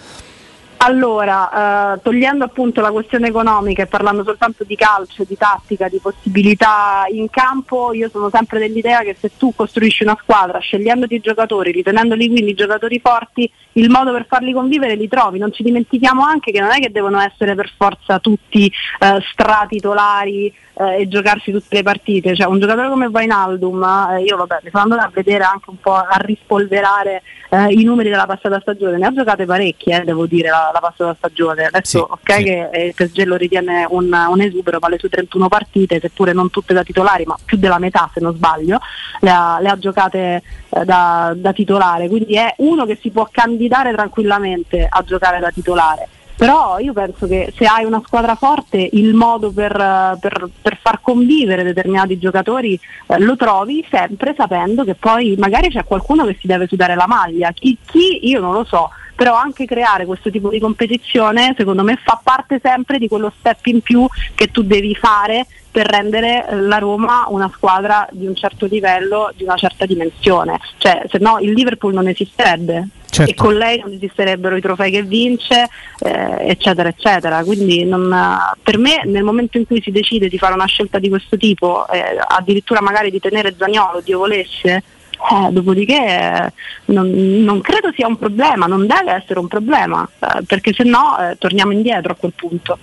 Allora, 0.79 1.95
eh, 1.95 2.01
togliendo 2.03 2.45
appunto 2.45 2.83
la 2.83 2.90
questione 2.90 3.29
economica 3.29 3.83
e 3.83 3.87
parlando 3.87 4.23
soltanto 4.23 4.62
di 4.62 4.77
calcio, 4.77 5.25
di 5.25 5.37
tattica, 5.37 5.88
di 5.88 5.99
possibilità 5.99 7.05
in 7.11 7.31
campo, 7.31 7.95
io 7.95 8.11
sono 8.11 8.29
sempre 8.31 8.59
dell'idea 8.59 9.01
che 9.01 9.17
se 9.19 9.33
tu 9.38 9.55
costruisci 9.55 10.03
una 10.03 10.19
squadra 10.21 10.59
scegliendoti 10.59 11.14
i 11.14 11.21
giocatori, 11.21 11.73
ritenendoli 11.73 12.29
quindi 12.29 12.55
giocatori 12.55 13.01
forti, 13.01 13.51
il 13.73 13.88
modo 13.88 14.12
per 14.12 14.27
farli 14.29 14.53
convivere 14.53 14.97
li 14.97 15.09
trovi. 15.09 15.38
Non 15.38 15.53
ci 15.53 15.62
dimentichiamo 15.62 16.23
anche 16.23 16.53
che 16.53 16.61
non 16.61 16.71
è 16.71 16.79
che 16.79 16.93
devono 16.93 17.21
essere 17.21 17.55
per 17.55 17.73
forza 17.75 18.19
tutti 18.19 18.67
eh, 18.67 19.19
stratitolari 19.33 20.53
eh, 20.79 21.03
e 21.03 21.09
giocarsi 21.09 21.53
tutte 21.53 21.77
le 21.77 21.83
partite. 21.83 22.35
Cioè, 22.35 22.47
un 22.47 22.61
giocatore 22.61 22.89
come 22.89 23.09
Vainaldum, 23.09 23.83
eh, 23.83 24.23
io 24.23 24.37
vabbè, 24.37 24.59
mi 24.62 24.71
sono 24.71 24.83
andata 24.83 25.05
a 25.05 25.11
vedere 25.12 25.45
anche 25.45 25.71
un 25.71 25.81
po' 25.81 25.95
a 25.95 26.17
rispolverare 26.19 27.23
eh, 27.51 27.73
i 27.73 27.83
numeri 27.83 28.11
della 28.11 28.27
passata 28.27 28.61
stagione, 28.61 28.99
ne 28.99 29.07
ha 29.07 29.12
giocate 29.12 29.47
parecchie, 29.47 30.01
eh, 30.01 30.05
devo 30.05 30.27
dire, 30.27 30.51
la, 30.51 30.71
la, 30.73 30.81
passata 30.81 31.15
stagione. 31.17 31.65
Adesso 31.65 31.99
sì, 31.99 31.99
ok 31.99 32.33
sì. 32.37 32.43
che 32.45 32.71
il 32.85 32.95
PSG 32.95 33.25
lo 33.25 33.37
ritiene 33.37 33.87
un, 33.89 34.12
un, 34.12 34.41
esubero, 34.41 34.79
ma 34.81 34.89
le 34.89 34.99
sue 34.99 35.09
31 35.09 35.49
partite, 35.49 36.01
seppure 36.01 36.33
non 36.33 36.51
tutte 36.51 36.75
da 36.75 36.83
titolari, 36.83 37.25
ma 37.25 37.37
più 37.43 37.57
della 37.57 37.79
metà 37.79 38.11
se 38.12 38.21
non 38.21 38.35
sbaglio, 38.35 38.79
le 39.21 39.31
ha, 39.31 39.59
le 39.61 39.69
ha 39.69 39.79
giocate 39.79 40.43
eh, 40.69 40.85
da, 40.85 41.33
da 41.35 41.53
titolare, 41.53 42.09
quindi 42.09 42.35
è 42.35 42.55
uno 42.59 42.85
che 42.85 42.99
si 43.01 43.11
può 43.11 43.27
candidare 43.31 43.93
tranquillamente 43.93 44.87
a 44.89 45.03
giocare 45.03 45.39
da 45.39 45.51
titolare 45.51 46.09
però 46.37 46.79
io 46.79 46.92
penso 46.92 47.27
che 47.27 47.53
se 47.57 47.64
hai 47.64 47.85
una 47.85 48.03
squadra 48.05 48.35
forte 48.35 48.88
il 48.92 49.14
modo 49.14 49.51
per, 49.51 50.18
per, 50.20 50.49
per 50.61 50.79
far 50.83 51.01
convivere 51.01 51.62
determinati 51.62 52.18
giocatori 52.18 52.79
eh, 53.07 53.18
lo 53.18 53.37
trovi 53.37 53.85
sempre 53.90 54.35
sapendo 54.37 54.85
che 54.85 54.94
poi 54.94 55.35
magari 55.38 55.70
c'è 55.70 55.85
qualcuno 55.85 56.27
che 56.27 56.37
si 56.38 56.46
deve 56.46 56.66
sudare 56.66 56.94
la 56.94 57.07
maglia, 57.07 57.51
chi, 57.53 57.77
chi 57.85 58.29
io 58.29 58.40
non 58.40 58.53
lo 58.53 58.64
so, 58.64 58.90
però 59.16 59.35
anche 59.35 59.64
creare 59.64 60.05
questo 60.05 60.31
tipo 60.31 60.50
di 60.50 60.61
competizione 60.61 61.55
secondo 61.57 61.83
me 61.83 61.98
fa 62.05 62.20
parte 62.22 62.61
sempre 62.62 62.98
di 62.98 63.09
quello 63.09 63.33
step 63.38 63.66
in 63.66 63.81
più 63.81 64.07
che 64.35 64.50
tu 64.52 64.62
devi 64.62 64.94
fare 64.94 65.46
per 65.76 65.87
rendere 65.87 66.46
la 66.52 66.79
Roma 66.79 67.26
una 67.29 67.50
squadra 67.55 68.09
di 68.11 68.26
un 68.26 68.35
certo 68.35 68.64
livello, 68.64 69.31
di 69.37 69.42
una 69.42 69.57
certa 69.57 69.85
dimensione. 69.85 70.59
Cioè, 70.79 71.02
se 71.11 71.18
no 71.18 71.38
il 71.38 71.52
Liverpool 71.52 71.92
non 71.92 72.09
esisterebbe. 72.09 72.88
Certo. 73.11 73.31
E 73.31 73.35
con 73.35 73.55
lei 73.55 73.81
non 73.81 73.92
esisterebbero 73.92 74.57
i 74.57 74.62
trofei 74.62 74.90
che 74.90 75.02
vince, 75.02 75.68
eh, 75.98 76.48
eccetera, 76.48 76.88
eccetera. 76.88 77.44
Quindi 77.44 77.85
non, 77.85 78.14
per 78.62 78.79
me 78.79 79.02
nel 79.05 79.22
momento 79.22 79.59
in 79.59 79.66
cui 79.66 79.83
si 79.83 79.90
decide 79.90 80.29
di 80.29 80.38
fare 80.38 80.55
una 80.55 80.64
scelta 80.64 80.98
di 80.98 81.11
questo 81.11 81.37
tipo, 81.37 81.87
eh, 81.88 82.18
addirittura 82.26 82.81
magari 82.81 83.11
di 83.11 83.20
tenere 83.20 83.55
Zagnolo, 83.55 84.00
Dio 84.00 84.16
volesse, 84.16 84.83
eh, 85.31 85.53
dopodiché 85.53 85.95
eh, 85.95 86.53
non, 86.87 87.11
non, 87.43 87.61
credo 87.61 87.91
sia 87.95 88.07
un 88.07 88.17
problema, 88.17 88.67
non 88.67 88.87
deve 88.87 89.12
essere 89.12 89.39
un 89.41 89.49
problema, 89.49 90.09
eh, 90.19 90.43
perché 90.47 90.73
se 90.73 90.85
no 90.85 91.19
eh, 91.19 91.37
torniamo 91.39 91.73
indietro 91.73 92.12
a 92.12 92.17
quel 92.17 92.33
punto. 92.35 92.79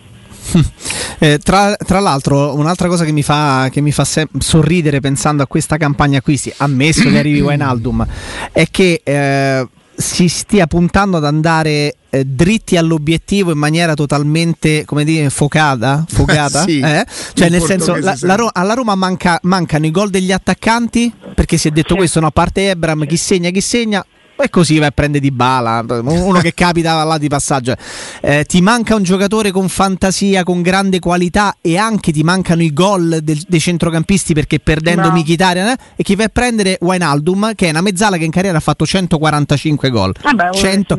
Eh, 1.20 1.38
tra, 1.38 1.74
tra, 1.76 2.02
l'altro, 2.02 2.54
un'altra 2.54 2.90
cosa 2.90 3.06
che 3.06 3.14
mi 3.14 3.24
fa, 3.24 3.70
che 3.72 3.80
mi 3.80 3.94
fa 3.94 4.04
sem- 4.04 4.28
sorridere 4.40 5.00
pensando 5.00 5.42
a 5.42 5.48
questa 5.48 5.78
campagna 5.78 6.18
acquisti, 6.18 6.54
ammesso 6.58 7.08
che 7.10 7.18
arrivi 7.18 7.40
Wijnaldum, 7.40 8.06
è 8.52 8.68
che 8.70 9.00
eh, 9.02 9.68
si 9.96 10.28
stia 10.28 10.68
puntando 10.68 11.18
ad 11.18 11.26
andare 11.26 11.96
eh, 12.10 12.26
dritti 12.26 12.78
all'obiettivo 12.78 13.52
in 13.52 13.58
maniera 13.58 13.94
totalmente 13.94 14.86
come 14.86 15.04
dire 15.04 15.30
focata, 15.30 16.06
focata 16.10 16.64
sì, 16.64 16.80
eh? 16.80 17.06
cioè 17.34 17.50
nel 17.50 17.62
senso 17.62 17.96
la, 17.96 18.16
la 18.22 18.36
Ro- 18.36 18.50
alla 18.52 18.74
Roma 18.74 18.96
manca, 18.96 19.40
mancano 19.44 19.86
i 19.86 19.92
gol 19.92 20.10
degli 20.10 20.32
attaccanti 20.32 21.12
perché 21.34 21.58
si 21.58 21.68
è 21.68 21.72
detto 21.72 21.94
sì. 21.94 21.96
questo 21.96 22.20
no? 22.20 22.28
a 22.28 22.32
parte 22.32 22.70
Ebram 22.70 23.06
chi 23.06 23.18
segna 23.18 23.50
chi 23.50 23.62
segna 23.62 24.06
e 24.36 24.50
così 24.50 24.78
vai 24.78 24.88
a 24.88 24.92
prendere 24.92 25.22
di 25.24 25.32
bala, 25.32 25.84
uno 25.88 26.40
che 26.40 26.54
capita 26.54 27.04
là 27.04 27.18
di 27.18 27.28
passaggio. 27.28 27.76
Eh, 28.22 28.46
ti 28.46 28.62
manca 28.62 28.96
un 28.96 29.04
giocatore 29.04 29.52
con 29.52 29.70
fantasia, 29.70 30.44
con 30.44 30.62
grande 30.62 31.00
qualità 31.00 31.58
e 31.62 31.78
anche 31.78 32.12
ti 32.12 32.24
mancano 32.24 32.62
i 32.62 32.74
gol 32.74 33.20
del, 33.22 33.42
dei 33.48 33.60
centrocampisti 33.60 34.34
perché 34.34 34.60
perdendo 34.60 35.10
no. 35.10 35.16
Mkhitaryan 35.16 35.68
eh, 35.70 35.78
e 35.96 36.04
chi 36.04 36.16
vai 36.16 36.26
a 36.26 36.30
prendere 36.30 36.78
Wijnaldum 36.82 37.54
che 37.56 37.68
è 37.68 37.70
una 37.70 37.82
mezzala 37.82 38.18
che 38.18 38.26
in 38.26 38.32
carriera 38.32 38.58
ha 38.58 38.62
fatto 38.62 38.86
145 38.86 39.90
gol. 39.90 40.14
Vabbè, 40.22 40.50
100... 40.52 40.98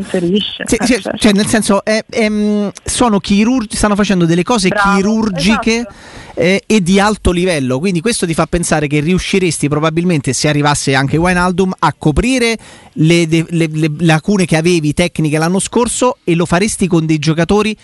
Sì, 0.64 0.76
sì, 0.84 1.00
cioè, 1.00 1.16
cioè, 1.16 1.32
nel 1.32 1.46
senso 1.46 1.84
è, 1.84 2.04
è, 2.08 2.30
sono 2.84 3.18
chirurgi, 3.18 3.76
stanno 3.76 3.96
facendo 3.96 4.24
delle 4.26 4.42
cose 4.42 4.68
Bravo, 4.68 4.96
chirurgiche 4.96 5.74
esatto. 5.80 5.94
Eh, 6.34 6.62
e 6.66 6.82
di 6.82 6.98
alto 6.98 7.30
livello, 7.30 7.78
quindi 7.78 8.00
questo 8.00 8.26
ti 8.26 8.34
fa 8.34 8.46
pensare 8.46 8.86
che 8.86 9.00
riusciresti 9.00 9.68
probabilmente 9.68 10.32
se 10.32 10.48
arrivasse 10.48 10.94
anche 10.94 11.16
Wijnaldum 11.16 11.72
a 11.78 11.94
coprire 11.96 12.58
le, 12.94 13.26
le, 13.26 13.46
le, 13.48 13.68
le 13.70 13.90
lacune 14.00 14.44
che 14.44 14.56
avevi 14.56 14.92
tecniche 14.92 15.38
l'anno 15.38 15.60
scorso 15.60 16.18
e 16.24 16.34
lo 16.34 16.46
faresti 16.46 16.86
con 16.86 17.06
dei 17.06 17.18
giocatori 17.18 17.76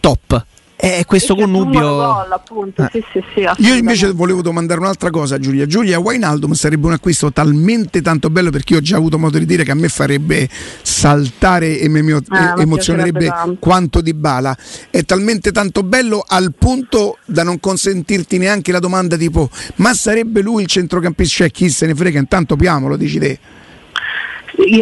top. 0.00 0.46
È 0.80 1.04
questo 1.06 1.34
connubio. 1.34 1.80
Gol, 1.80 2.30
appunto. 2.30 2.84
Eh. 2.84 2.88
Sì, 2.92 3.04
sì, 3.12 3.24
sì, 3.34 3.66
Io 3.66 3.74
invece 3.74 4.12
volevo 4.12 4.42
domandare 4.42 4.78
un'altra 4.78 5.10
cosa, 5.10 5.36
Giulia. 5.36 5.66
Giulia 5.66 5.98
Wijnaldum 5.98 6.52
sarebbe 6.52 6.86
un 6.86 6.92
acquisto 6.92 7.32
talmente 7.32 8.00
tanto 8.00 8.30
bello 8.30 8.50
perché 8.50 8.74
io 8.74 8.78
ho 8.78 8.82
già 8.82 8.96
avuto 8.96 9.18
modo 9.18 9.38
di 9.38 9.44
dire 9.44 9.64
che 9.64 9.72
a 9.72 9.74
me 9.74 9.88
farebbe 9.88 10.48
saltare 10.82 11.80
e 11.80 11.88
mi 11.88 12.12
eh, 12.12 12.22
emozionerebbe 12.58 13.56
quanto 13.58 14.00
di 14.00 14.14
bala. 14.14 14.56
È 14.88 15.02
talmente 15.02 15.50
tanto 15.50 15.82
bello 15.82 16.24
al 16.24 16.54
punto 16.56 17.18
da 17.24 17.42
non 17.42 17.58
consentirti 17.58 18.38
neanche 18.38 18.70
la 18.70 18.78
domanda 18.78 19.16
tipo: 19.16 19.50
ma 19.76 19.92
sarebbe 19.94 20.42
lui 20.42 20.62
il 20.62 20.68
centrocampista? 20.68 21.38
Cioè, 21.38 21.50
chi 21.50 21.70
se 21.70 21.86
ne 21.86 21.94
frega? 21.96 22.20
Intanto 22.20 22.54
piamo, 22.54 22.86
lo 22.86 22.96
dici 22.96 23.18
te. 23.18 23.38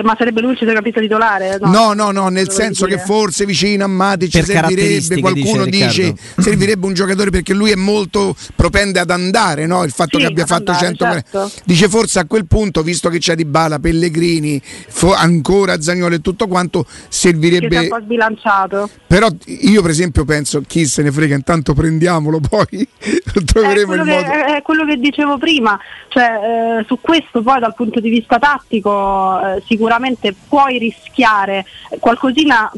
Ma 0.03 0.15
sarebbe 0.17 0.41
lui 0.41 0.53
il 0.53 0.57
centrocampista 0.57 1.01
titolare? 1.01 1.59
No, 1.61 1.93
no, 1.93 2.11
no, 2.11 2.11
no 2.11 2.29
nel 2.29 2.51
senso 2.51 2.87
dire. 2.87 2.97
che 2.97 3.05
forse 3.05 3.45
vicino 3.45 3.85
a 3.85 3.87
Matic 3.87 4.31
per 4.31 4.45
servirebbe, 4.45 5.21
qualcuno 5.21 5.65
dice, 5.67 6.13
dice 6.13 6.15
servirebbe 6.39 6.87
un 6.87 6.95
giocatore 6.95 7.31
perché 7.31 7.53
lui 7.53 7.73
è 7.73 7.75
molto 7.75 8.35
propende 8.55 9.01
ad 9.01 9.11
andare, 9.11 9.67
no? 9.67 9.85
il 9.85 9.91
fatto 9.91 10.17
sì, 10.17 10.25
che 10.25 10.31
abbia 10.31 10.47
fatto 10.47 10.71
andare, 10.73 10.87
100 10.87 11.05
certo. 11.05 11.51
Dice 11.65 11.89
forse 11.89 12.19
a 12.21 12.25
quel 12.27 12.47
punto, 12.47 12.83
visto 12.83 13.11
che 13.11 13.19
c'è 13.19 13.35
Di 13.35 13.45
Bala, 13.45 13.79
Pellegrini, 13.79 14.61
fo- 14.63 15.15
ancora 15.15 15.81
Zagnolo 15.81 16.15
e 16.15 16.21
tutto 16.21 16.47
quanto, 16.47 16.87
servirebbe... 17.09 17.69
Che 17.69 17.77
un 17.77 17.89
po' 17.89 18.01
sbilanciato. 18.01 18.89
Però 19.07 19.29
io 19.45 19.83
per 19.83 19.91
esempio 19.91 20.25
penso, 20.25 20.63
chi 20.67 20.87
se 20.87 21.03
ne 21.03 21.13
frega, 21.13 21.35
intanto 21.35 21.75
prendiamolo, 21.75 22.41
poi 22.41 22.89
troveremo 23.45 23.95
il 23.95 24.05
modo... 24.05 24.23
Che, 24.23 24.45
è 24.57 24.63
quello 24.63 24.87
che 24.87 24.97
dicevo 24.97 25.37
prima, 25.37 25.79
cioè 26.09 26.79
eh, 26.81 26.85
su 26.87 26.99
questo 27.01 27.43
poi 27.43 27.61
dal 27.61 27.75
punto 27.75 28.01
di 28.01 28.09
vista 28.09 28.39
tattico... 28.39 29.41
Eh, 29.41 29.63
sicuramente 29.67 30.35
puoi 30.49 30.79
rischiare 30.79 31.65
qualcosina 31.99 32.71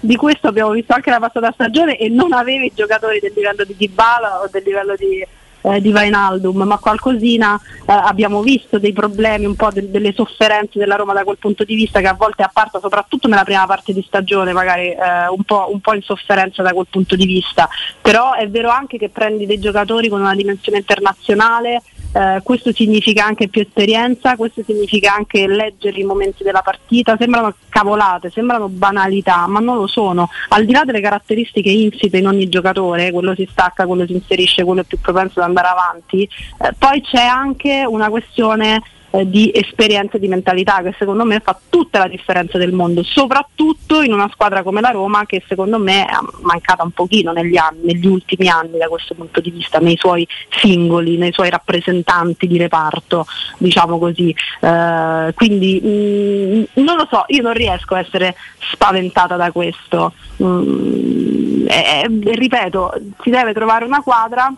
di 0.00 0.16
questo 0.16 0.48
abbiamo 0.48 0.70
visto 0.70 0.92
anche 0.92 1.10
la 1.10 1.20
passata 1.20 1.52
stagione 1.52 1.96
e 1.96 2.08
non 2.08 2.32
avevi 2.32 2.72
giocatori 2.74 3.20
del 3.20 3.32
livello 3.34 3.64
di 3.64 3.76
Dybala 3.76 4.40
o 4.40 4.48
del 4.50 4.62
livello 4.64 4.96
di, 4.96 5.24
eh, 5.62 5.80
di 5.80 5.92
Vainaldum, 5.92 6.62
ma 6.62 6.78
qualcosina 6.78 7.54
eh, 7.54 7.92
abbiamo 7.92 8.42
visto 8.42 8.78
dei 8.78 8.92
problemi, 8.92 9.44
un 9.44 9.54
po' 9.54 9.70
de- 9.70 9.90
delle 9.90 10.12
sofferenze 10.12 10.78
della 10.78 10.96
Roma 10.96 11.12
da 11.12 11.24
quel 11.24 11.38
punto 11.38 11.64
di 11.64 11.74
vista 11.74 12.00
che 12.00 12.08
a 12.08 12.14
volte 12.14 12.42
è 12.42 12.46
apparsa 12.46 12.80
soprattutto 12.80 13.28
nella 13.28 13.44
prima 13.44 13.64
parte 13.66 13.92
di 13.92 14.02
stagione, 14.04 14.52
magari 14.52 14.88
eh, 14.88 15.28
un, 15.28 15.42
po', 15.44 15.68
un, 15.70 15.80
po', 15.80 15.94
in 15.94 16.02
sofferenza 16.02 16.62
da 16.62 16.72
quel 16.72 16.86
punto 16.90 17.14
di 17.14 17.24
vista. 17.26 17.68
Però 18.00 18.32
è 18.34 18.48
vero 18.48 18.70
anche 18.70 18.98
che 18.98 19.08
prendi 19.08 19.46
dei 19.46 19.60
giocatori 19.60 20.08
con 20.08 20.20
una 20.20 20.34
dimensione 20.34 20.78
internazionale 20.78 21.82
eh, 22.12 22.40
questo 22.42 22.72
significa 22.72 23.24
anche 23.24 23.48
più 23.48 23.62
esperienza, 23.62 24.36
questo 24.36 24.62
significa 24.64 25.14
anche 25.14 25.46
leggere 25.46 25.98
i 25.98 26.04
momenti 26.04 26.42
della 26.42 26.62
partita, 26.62 27.16
sembrano 27.18 27.54
cavolate, 27.68 28.30
sembrano 28.30 28.68
banalità, 28.68 29.46
ma 29.46 29.60
non 29.60 29.76
lo 29.76 29.86
sono. 29.86 30.28
Al 30.48 30.64
di 30.64 30.72
là 30.72 30.84
delle 30.84 31.00
caratteristiche 31.00 31.70
insite 31.70 32.18
in 32.18 32.26
ogni 32.26 32.48
giocatore, 32.48 33.10
quello 33.10 33.34
si 33.34 33.48
stacca, 33.50 33.86
quello 33.86 34.06
si 34.06 34.12
inserisce, 34.12 34.64
quello 34.64 34.82
è 34.82 34.84
più 34.84 35.00
propenso 35.00 35.40
ad 35.40 35.46
andare 35.46 35.68
avanti, 35.68 36.22
eh, 36.22 36.72
poi 36.78 37.00
c'è 37.00 37.24
anche 37.24 37.84
una 37.86 38.10
questione 38.10 38.82
eh, 39.12 39.28
di 39.28 39.50
esperienza 39.54 40.16
e 40.16 40.20
di 40.20 40.28
mentalità 40.28 40.80
che 40.82 40.94
secondo 40.98 41.24
me 41.24 41.40
fa 41.40 41.58
tutta 41.68 41.98
la 41.98 42.08
differenza 42.08 42.58
del 42.58 42.72
mondo, 42.72 43.02
soprattutto 43.02 44.00
in 44.00 44.12
una 44.12 44.28
squadra 44.32 44.62
come 44.62 44.80
la 44.80 44.90
Roma 44.90 45.26
che 45.26 45.42
secondo 45.46 45.78
me 45.78 46.06
è 46.06 46.16
mancata 46.40 46.82
un 46.82 46.92
pochino 46.92 47.32
negli, 47.32 47.56
anni, 47.56 47.80
negli 47.84 48.06
ultimi 48.06 48.48
anni 48.48 48.78
da 48.78 48.88
questo 48.88 49.14
punto 49.14 49.40
di 49.40 49.50
vista, 49.50 49.78
nei 49.78 49.96
suoi 49.96 50.26
singoli, 50.48 51.18
nei 51.18 51.32
suoi 51.32 51.50
rappresentanti 51.50 52.46
di 52.46 52.56
reparto, 52.56 53.26
diciamo 53.58 53.98
così. 53.98 54.34
Eh, 54.60 55.32
quindi 55.34 55.80
mh, 55.82 56.80
mm, 56.80 56.84
non 56.84 56.96
lo 56.96 57.06
so, 57.10 57.24
io 57.28 57.42
non 57.42 57.52
riesco 57.52 57.94
a 57.94 57.98
essere 57.98 58.34
spaventata 58.58 59.36
da 59.36 59.50
questo. 59.52 60.14
Mm, 60.42 61.66
e, 61.68 62.08
e 62.24 62.34
ripeto, 62.34 62.92
si 63.22 63.30
deve 63.30 63.52
trovare 63.52 63.84
una 63.84 64.00
quadra 64.00 64.52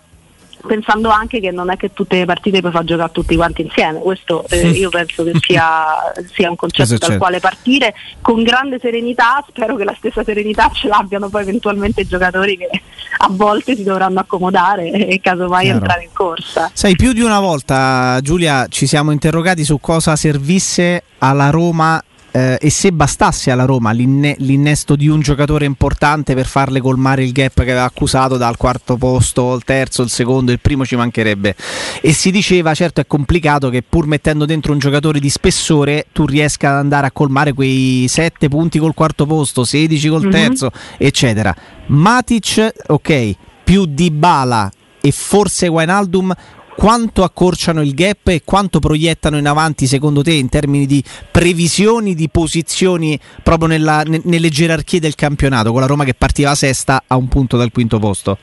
pensando 0.66 1.09
anche 1.09 1.40
che 1.40 1.50
non 1.50 1.70
è 1.70 1.77
che 1.77 1.92
tutte 1.92 2.16
le 2.16 2.24
partite 2.24 2.61
puoi 2.61 2.72
far 2.72 2.85
giocare 2.85 3.12
tutti 3.12 3.37
quanti 3.37 3.62
insieme, 3.62 4.00
questo 4.00 4.44
eh, 4.48 4.68
io 4.70 4.88
penso 4.90 5.24
che 5.24 5.33
sia, 5.40 5.87
sia 6.33 6.50
un 6.50 6.57
concetto 6.57 6.96
dal 6.96 7.18
quale 7.18 7.40
partire 7.40 7.94
con 8.20 8.42
grande 8.42 8.79
serenità, 8.81 9.44
spero 9.48 9.77
che 9.77 9.85
la 9.85 9.94
stessa 9.96 10.24
serenità 10.24 10.70
ce 10.72 10.88
l'abbiano 10.88 11.29
poi 11.29 11.42
eventualmente 11.42 12.03
i 12.03 12.07
giocatori 12.07 12.57
che 12.57 12.68
a 13.18 13.29
volte 13.31 13.77
si 13.77 13.83
dovranno 13.83 14.20
accomodare 14.20 14.90
e 14.90 15.20
casomai 15.20 15.64
Chiaro. 15.64 15.79
entrare 15.79 16.03
in 16.05 16.11
corsa. 16.12 16.70
Sai, 16.72 16.96
più 16.96 17.12
di 17.12 17.20
una 17.20 17.40
volta 17.40 18.18
Giulia 18.22 18.66
ci 18.68 18.87
siamo 18.87 19.12
interrogati 19.12 19.64
su 19.64 19.79
cosa 19.81 20.16
servisse 20.16 21.03
alla 21.18 21.50
Roma 21.50 22.03
eh, 22.37 22.59
e 22.61 22.68
se 22.68 22.90
bastasse 22.90 23.53
alla 23.53 23.64
Roma 23.64 23.92
l'inne- 23.92 24.35
l'innesto 24.38 24.97
di 24.97 25.07
un 25.07 25.20
giocatore 25.20 25.66
importante 25.66 26.35
per 26.35 26.47
farle 26.47 26.81
colmare 26.81 27.23
il 27.23 27.31
gap 27.31 27.55
che 27.55 27.70
aveva 27.70 27.85
accusato 27.85 28.37
dal 28.37 28.57
quarto 28.57 28.97
posto, 28.97 29.55
il 29.55 29.62
terzo, 29.62 30.03
il 30.03 30.11
secondo, 30.11 30.51
il 30.51 30.59
primo 30.59 30.85
ci 30.85 30.97
mancherebbe. 30.97 31.55
E 32.01 32.12
si 32.12 32.33
diceva, 32.33 32.75
certo 32.75 33.01
è 33.01 33.07
complicato 33.07 33.70
che 33.70 33.85
pur 33.88 34.09
mettendo 34.09 34.47
dentro 34.47 34.73
un 34.73 34.81
giocatore 34.81 35.20
di 35.20 35.31
spessore 35.31 36.07
tu 36.11 36.27
riesca 36.27 36.70
ad 36.70 36.77
andare 36.79 37.07
a 37.07 37.12
colmare 37.12 37.53
quei 37.53 38.07
7 38.09 38.49
punti 38.49 38.81
col 38.81 38.94
quarto 38.94 39.27
posto, 39.27 39.62
16 39.62 40.09
col 40.09 40.25
mhm. 40.25 40.31
terzo, 40.33 40.73
mm-hmm. 40.75 40.97
eccetera. 40.99 41.55
Matic, 41.87 42.73
ok, 42.88 43.35
più 43.62 43.87
di 43.87 44.11
Bala 44.11 44.68
e 45.01 45.12
forse 45.12 45.68
Wijnaldum 45.68 46.35
quanto 46.76 47.22
accorciano 47.22 47.82
il 47.82 47.94
gap 47.94 48.28
e 48.28 48.42
quanto 48.44 48.78
proiettano 48.78 49.38
in 49.38 49.46
avanti 49.46 49.87
secondo 49.87 50.22
te 50.22 50.32
in 50.32 50.48
termini 50.48 50.87
di 50.87 51.02
previsioni 51.30 52.14
di 52.14 52.28
posizioni 52.28 53.18
proprio 53.42 53.68
nella, 53.68 54.02
nelle 54.04 54.48
gerarchie 54.48 55.00
del 55.00 55.14
campionato 55.14 55.70
con 55.70 55.80
la 55.80 55.87
Roma 55.87 56.04
che 56.04 56.14
partiva 56.14 56.54
sesta 56.54 57.04
a 57.06 57.16
un 57.16 57.28
punto 57.28 57.56
dal 57.56 57.70
quinto 57.70 57.98
posto? 57.98 58.38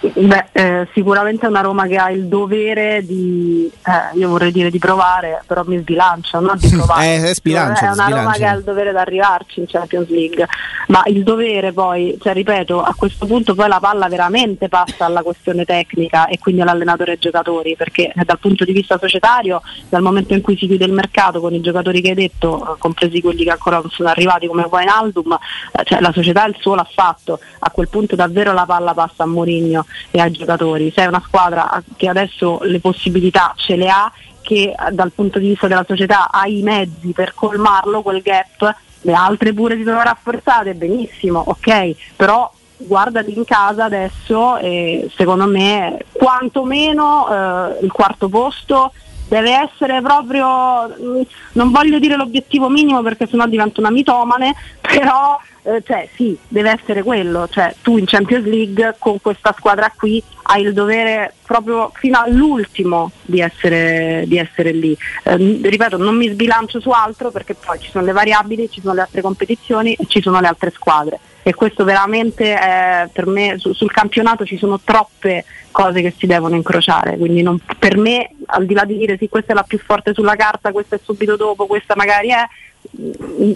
Beh, 0.00 0.46
eh, 0.52 0.88
sicuramente 0.94 1.44
è 1.44 1.48
una 1.48 1.60
Roma 1.60 1.86
che 1.86 1.96
ha 1.96 2.10
il 2.10 2.26
dovere 2.26 3.04
di, 3.04 3.70
eh, 3.86 4.18
io 4.18 4.30
vorrei 4.30 4.50
dire 4.50 4.70
di 4.70 4.78
provare, 4.78 5.42
però 5.46 5.62
mi 5.66 5.76
sbilancia, 5.78 6.38
non 6.38 6.56
di 6.56 6.68
provare. 6.72 7.16
eh, 7.16 7.30
è, 7.30 7.34
sbilancia, 7.34 7.80
è 7.80 7.92
una 7.92 8.04
sbilancia. 8.04 8.16
Roma 8.22 8.32
che 8.32 8.46
ha 8.46 8.54
il 8.54 8.62
dovere 8.62 8.90
di 8.92 8.96
arrivarci 8.96 9.60
in 9.60 9.66
Champions 9.66 10.08
League, 10.08 10.46
ma 10.88 11.02
il 11.06 11.22
dovere 11.22 11.72
poi, 11.72 12.16
cioè, 12.18 12.32
ripeto, 12.32 12.82
a 12.82 12.94
questo 12.96 13.26
punto 13.26 13.54
poi 13.54 13.68
la 13.68 13.78
palla 13.78 14.08
veramente 14.08 14.68
passa 14.68 15.04
alla 15.04 15.22
questione 15.22 15.66
tecnica 15.66 16.28
e 16.28 16.38
quindi 16.38 16.62
all'allenatore 16.62 17.10
e 17.10 17.14
ai 17.14 17.20
giocatori, 17.20 17.76
perché 17.76 18.10
dal 18.24 18.38
punto 18.38 18.64
di 18.64 18.72
vista 18.72 18.98
societario, 18.98 19.60
dal 19.88 20.00
momento 20.00 20.32
in 20.32 20.40
cui 20.40 20.56
si 20.56 20.66
chiude 20.66 20.86
il 20.86 20.92
mercato 20.92 21.40
con 21.40 21.52
i 21.52 21.60
giocatori 21.60 22.00
che 22.00 22.10
hai 22.10 22.14
detto, 22.14 22.76
compresi 22.78 23.20
quelli 23.20 23.44
che 23.44 23.50
ancora 23.50 23.78
non 23.80 23.90
sono 23.90 24.08
arrivati 24.08 24.46
come 24.46 24.66
Wijnaldum, 24.70 25.38
eh, 25.72 25.84
cioè, 25.84 26.00
la 26.00 26.12
società 26.12 26.46
il 26.46 26.56
suo 26.58 26.74
l'ha 26.74 26.88
fatto, 26.90 27.38
a 27.58 27.70
quel 27.70 27.88
punto 27.88 28.16
davvero 28.16 28.54
la 28.54 28.64
palla 28.64 28.94
passa 28.94 29.24
a 29.24 29.26
Mourinho 29.26 29.84
e 30.10 30.20
ai 30.20 30.30
giocatori. 30.30 30.92
Sei 30.94 31.06
una 31.06 31.22
squadra 31.24 31.82
che 31.96 32.08
adesso 32.08 32.60
le 32.62 32.80
possibilità 32.80 33.52
ce 33.56 33.76
le 33.76 33.88
ha, 33.88 34.10
che 34.40 34.74
dal 34.92 35.12
punto 35.12 35.38
di 35.38 35.48
vista 35.48 35.66
della 35.66 35.84
società 35.86 36.30
ha 36.30 36.46
i 36.46 36.62
mezzi 36.62 37.12
per 37.12 37.34
colmarlo 37.34 38.02
quel 38.02 38.22
gap, 38.22 38.74
le 39.02 39.12
altre 39.12 39.52
pure 39.52 39.76
si 39.76 39.84
sono 39.84 40.02
rafforzate, 40.02 40.74
benissimo, 40.74 41.42
ok, 41.46 41.94
però 42.16 42.50
guardati 42.76 43.36
in 43.36 43.44
casa 43.44 43.84
adesso 43.84 44.56
e 44.56 45.10
secondo 45.14 45.46
me 45.46 46.04
quantomeno 46.12 47.28
eh, 47.28 47.84
il 47.84 47.92
quarto 47.92 48.28
posto 48.28 48.92
deve 49.28 49.52
essere 49.52 50.00
proprio, 50.02 51.24
non 51.52 51.70
voglio 51.70 52.00
dire 52.00 52.16
l'obiettivo 52.16 52.68
minimo 52.68 53.00
perché 53.00 53.28
sennò 53.28 53.46
divento 53.46 53.80
una 53.80 53.90
mitomane, 53.90 54.54
però 54.80 55.38
eh, 55.62 55.82
cioè, 55.84 56.08
sì, 56.14 56.36
deve 56.48 56.70
essere 56.70 57.02
quello, 57.02 57.48
cioè, 57.48 57.74
tu 57.82 57.98
in 57.98 58.06
Champions 58.06 58.44
League 58.46 58.96
con 58.98 59.20
questa 59.20 59.54
squadra 59.56 59.92
qui 59.96 60.22
hai 60.44 60.62
il 60.62 60.72
dovere 60.72 61.34
proprio 61.44 61.92
fino 61.94 62.18
all'ultimo 62.18 63.10
di 63.22 63.40
essere, 63.40 64.24
di 64.26 64.38
essere 64.38 64.72
lì. 64.72 64.96
Eh, 65.24 65.36
ripeto, 65.36 65.96
non 65.96 66.16
mi 66.16 66.28
sbilancio 66.28 66.80
su 66.80 66.90
altro 66.90 67.30
perché 67.30 67.54
poi 67.54 67.78
ci 67.78 67.90
sono 67.90 68.04
le 68.04 68.12
variabili, 68.12 68.70
ci 68.70 68.80
sono 68.80 68.94
le 68.94 69.02
altre 69.02 69.20
competizioni 69.20 69.94
e 69.94 70.06
ci 70.06 70.20
sono 70.20 70.40
le 70.40 70.46
altre 70.46 70.70
squadre 70.70 71.18
e 71.42 71.54
questo 71.54 71.84
veramente 71.84 72.54
è, 72.54 73.08
per 73.12 73.26
me 73.26 73.54
su, 73.58 73.72
sul 73.72 73.90
campionato 73.90 74.44
ci 74.44 74.58
sono 74.58 74.78
troppe 74.80 75.44
cose 75.70 76.02
che 76.02 76.14
si 76.16 76.26
devono 76.26 76.54
incrociare, 76.54 77.16
quindi 77.16 77.42
non, 77.42 77.58
per 77.78 77.96
me 77.96 78.30
al 78.46 78.66
di 78.66 78.74
là 78.74 78.84
di 78.84 78.96
dire 78.96 79.16
sì 79.16 79.28
questa 79.28 79.52
è 79.52 79.54
la 79.54 79.62
più 79.62 79.78
forte 79.78 80.12
sulla 80.12 80.36
carta, 80.36 80.72
questa 80.72 80.96
è 80.96 81.00
subito 81.02 81.36
dopo, 81.36 81.66
questa 81.66 81.94
magari 81.96 82.28
è, 82.28 82.44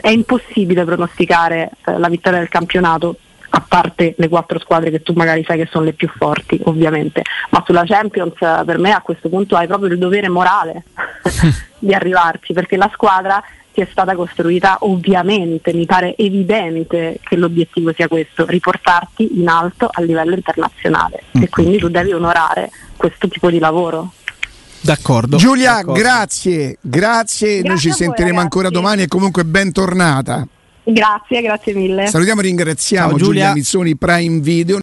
è 0.01 0.09
impossibile 0.09 0.85
pronosticare 0.85 1.71
eh, 1.85 1.99
la 1.99 2.09
vittoria 2.09 2.39
del 2.39 2.49
campionato 2.49 3.17
a 3.57 3.65
parte 3.67 4.15
le 4.17 4.29
quattro 4.29 4.59
squadre 4.59 4.91
che 4.91 5.03
tu 5.03 5.13
magari 5.13 5.45
sai 5.45 5.59
che 5.59 5.69
sono 5.71 5.85
le 5.85 5.93
più 5.93 6.09
forti 6.09 6.59
ovviamente, 6.65 7.23
ma 7.51 7.63
sulla 7.65 7.85
Champions 7.85 8.35
eh, 8.41 8.63
per 8.65 8.79
me 8.79 8.93
a 8.93 9.01
questo 9.01 9.29
punto 9.29 9.57
hai 9.57 9.67
proprio 9.67 9.91
il 9.91 9.99
dovere 9.99 10.29
morale 10.29 10.85
di 11.79 11.95
arrivarci 11.95 12.53
perché 12.53 12.77
la 12.77 12.91
squadra 12.93 13.43
ti 13.75 13.81
è 13.81 13.89
stata 13.91 14.15
costruita 14.15 14.79
ovviamente, 14.83 15.73
mi 15.73 15.85
pare 15.85 16.15
evidente 16.17 17.19
che 17.21 17.35
l'obiettivo 17.35 17.93
sia 17.93 18.07
questo, 18.07 18.47
riportarti 18.47 19.41
in 19.41 19.49
alto 19.49 19.89
a 19.91 20.01
livello 20.01 20.35
internazionale. 20.35 21.25
E 21.33 21.49
quindi 21.49 21.79
tu 21.79 21.89
devi 21.89 22.13
onorare 22.13 22.71
questo 22.97 23.27
tipo 23.27 23.51
di 23.51 23.59
lavoro. 23.59 24.13
D'accordo. 24.85 25.39
Giulia, 25.39 25.77
d'accordo. 25.77 26.01
grazie, 26.01 26.77
grazie, 26.81 27.55
noi 27.55 27.63
Grazie 27.63 27.79
ci 27.79 27.87
a 27.87 27.91
voi, 27.91 27.99
sentiremo 27.99 28.37
ragazzi. 28.37 28.45
ancora 28.45 28.69
domani 28.69 29.03
e 29.03 29.09
comunque 29.09 29.45
bentornata. 29.45 30.47
Grazie, 30.87 31.41
grazie 31.41 31.73
mille. 31.73 32.07
Salutiamo 32.07 32.41
e 32.41 32.45
ringraziamo 32.45 33.09
Ciao, 33.09 33.17
Giulia 33.19 33.33
Giulia. 33.47 33.53
Mizzoni 33.55 33.97
Prime 33.97 34.41
Video. 34.41 34.73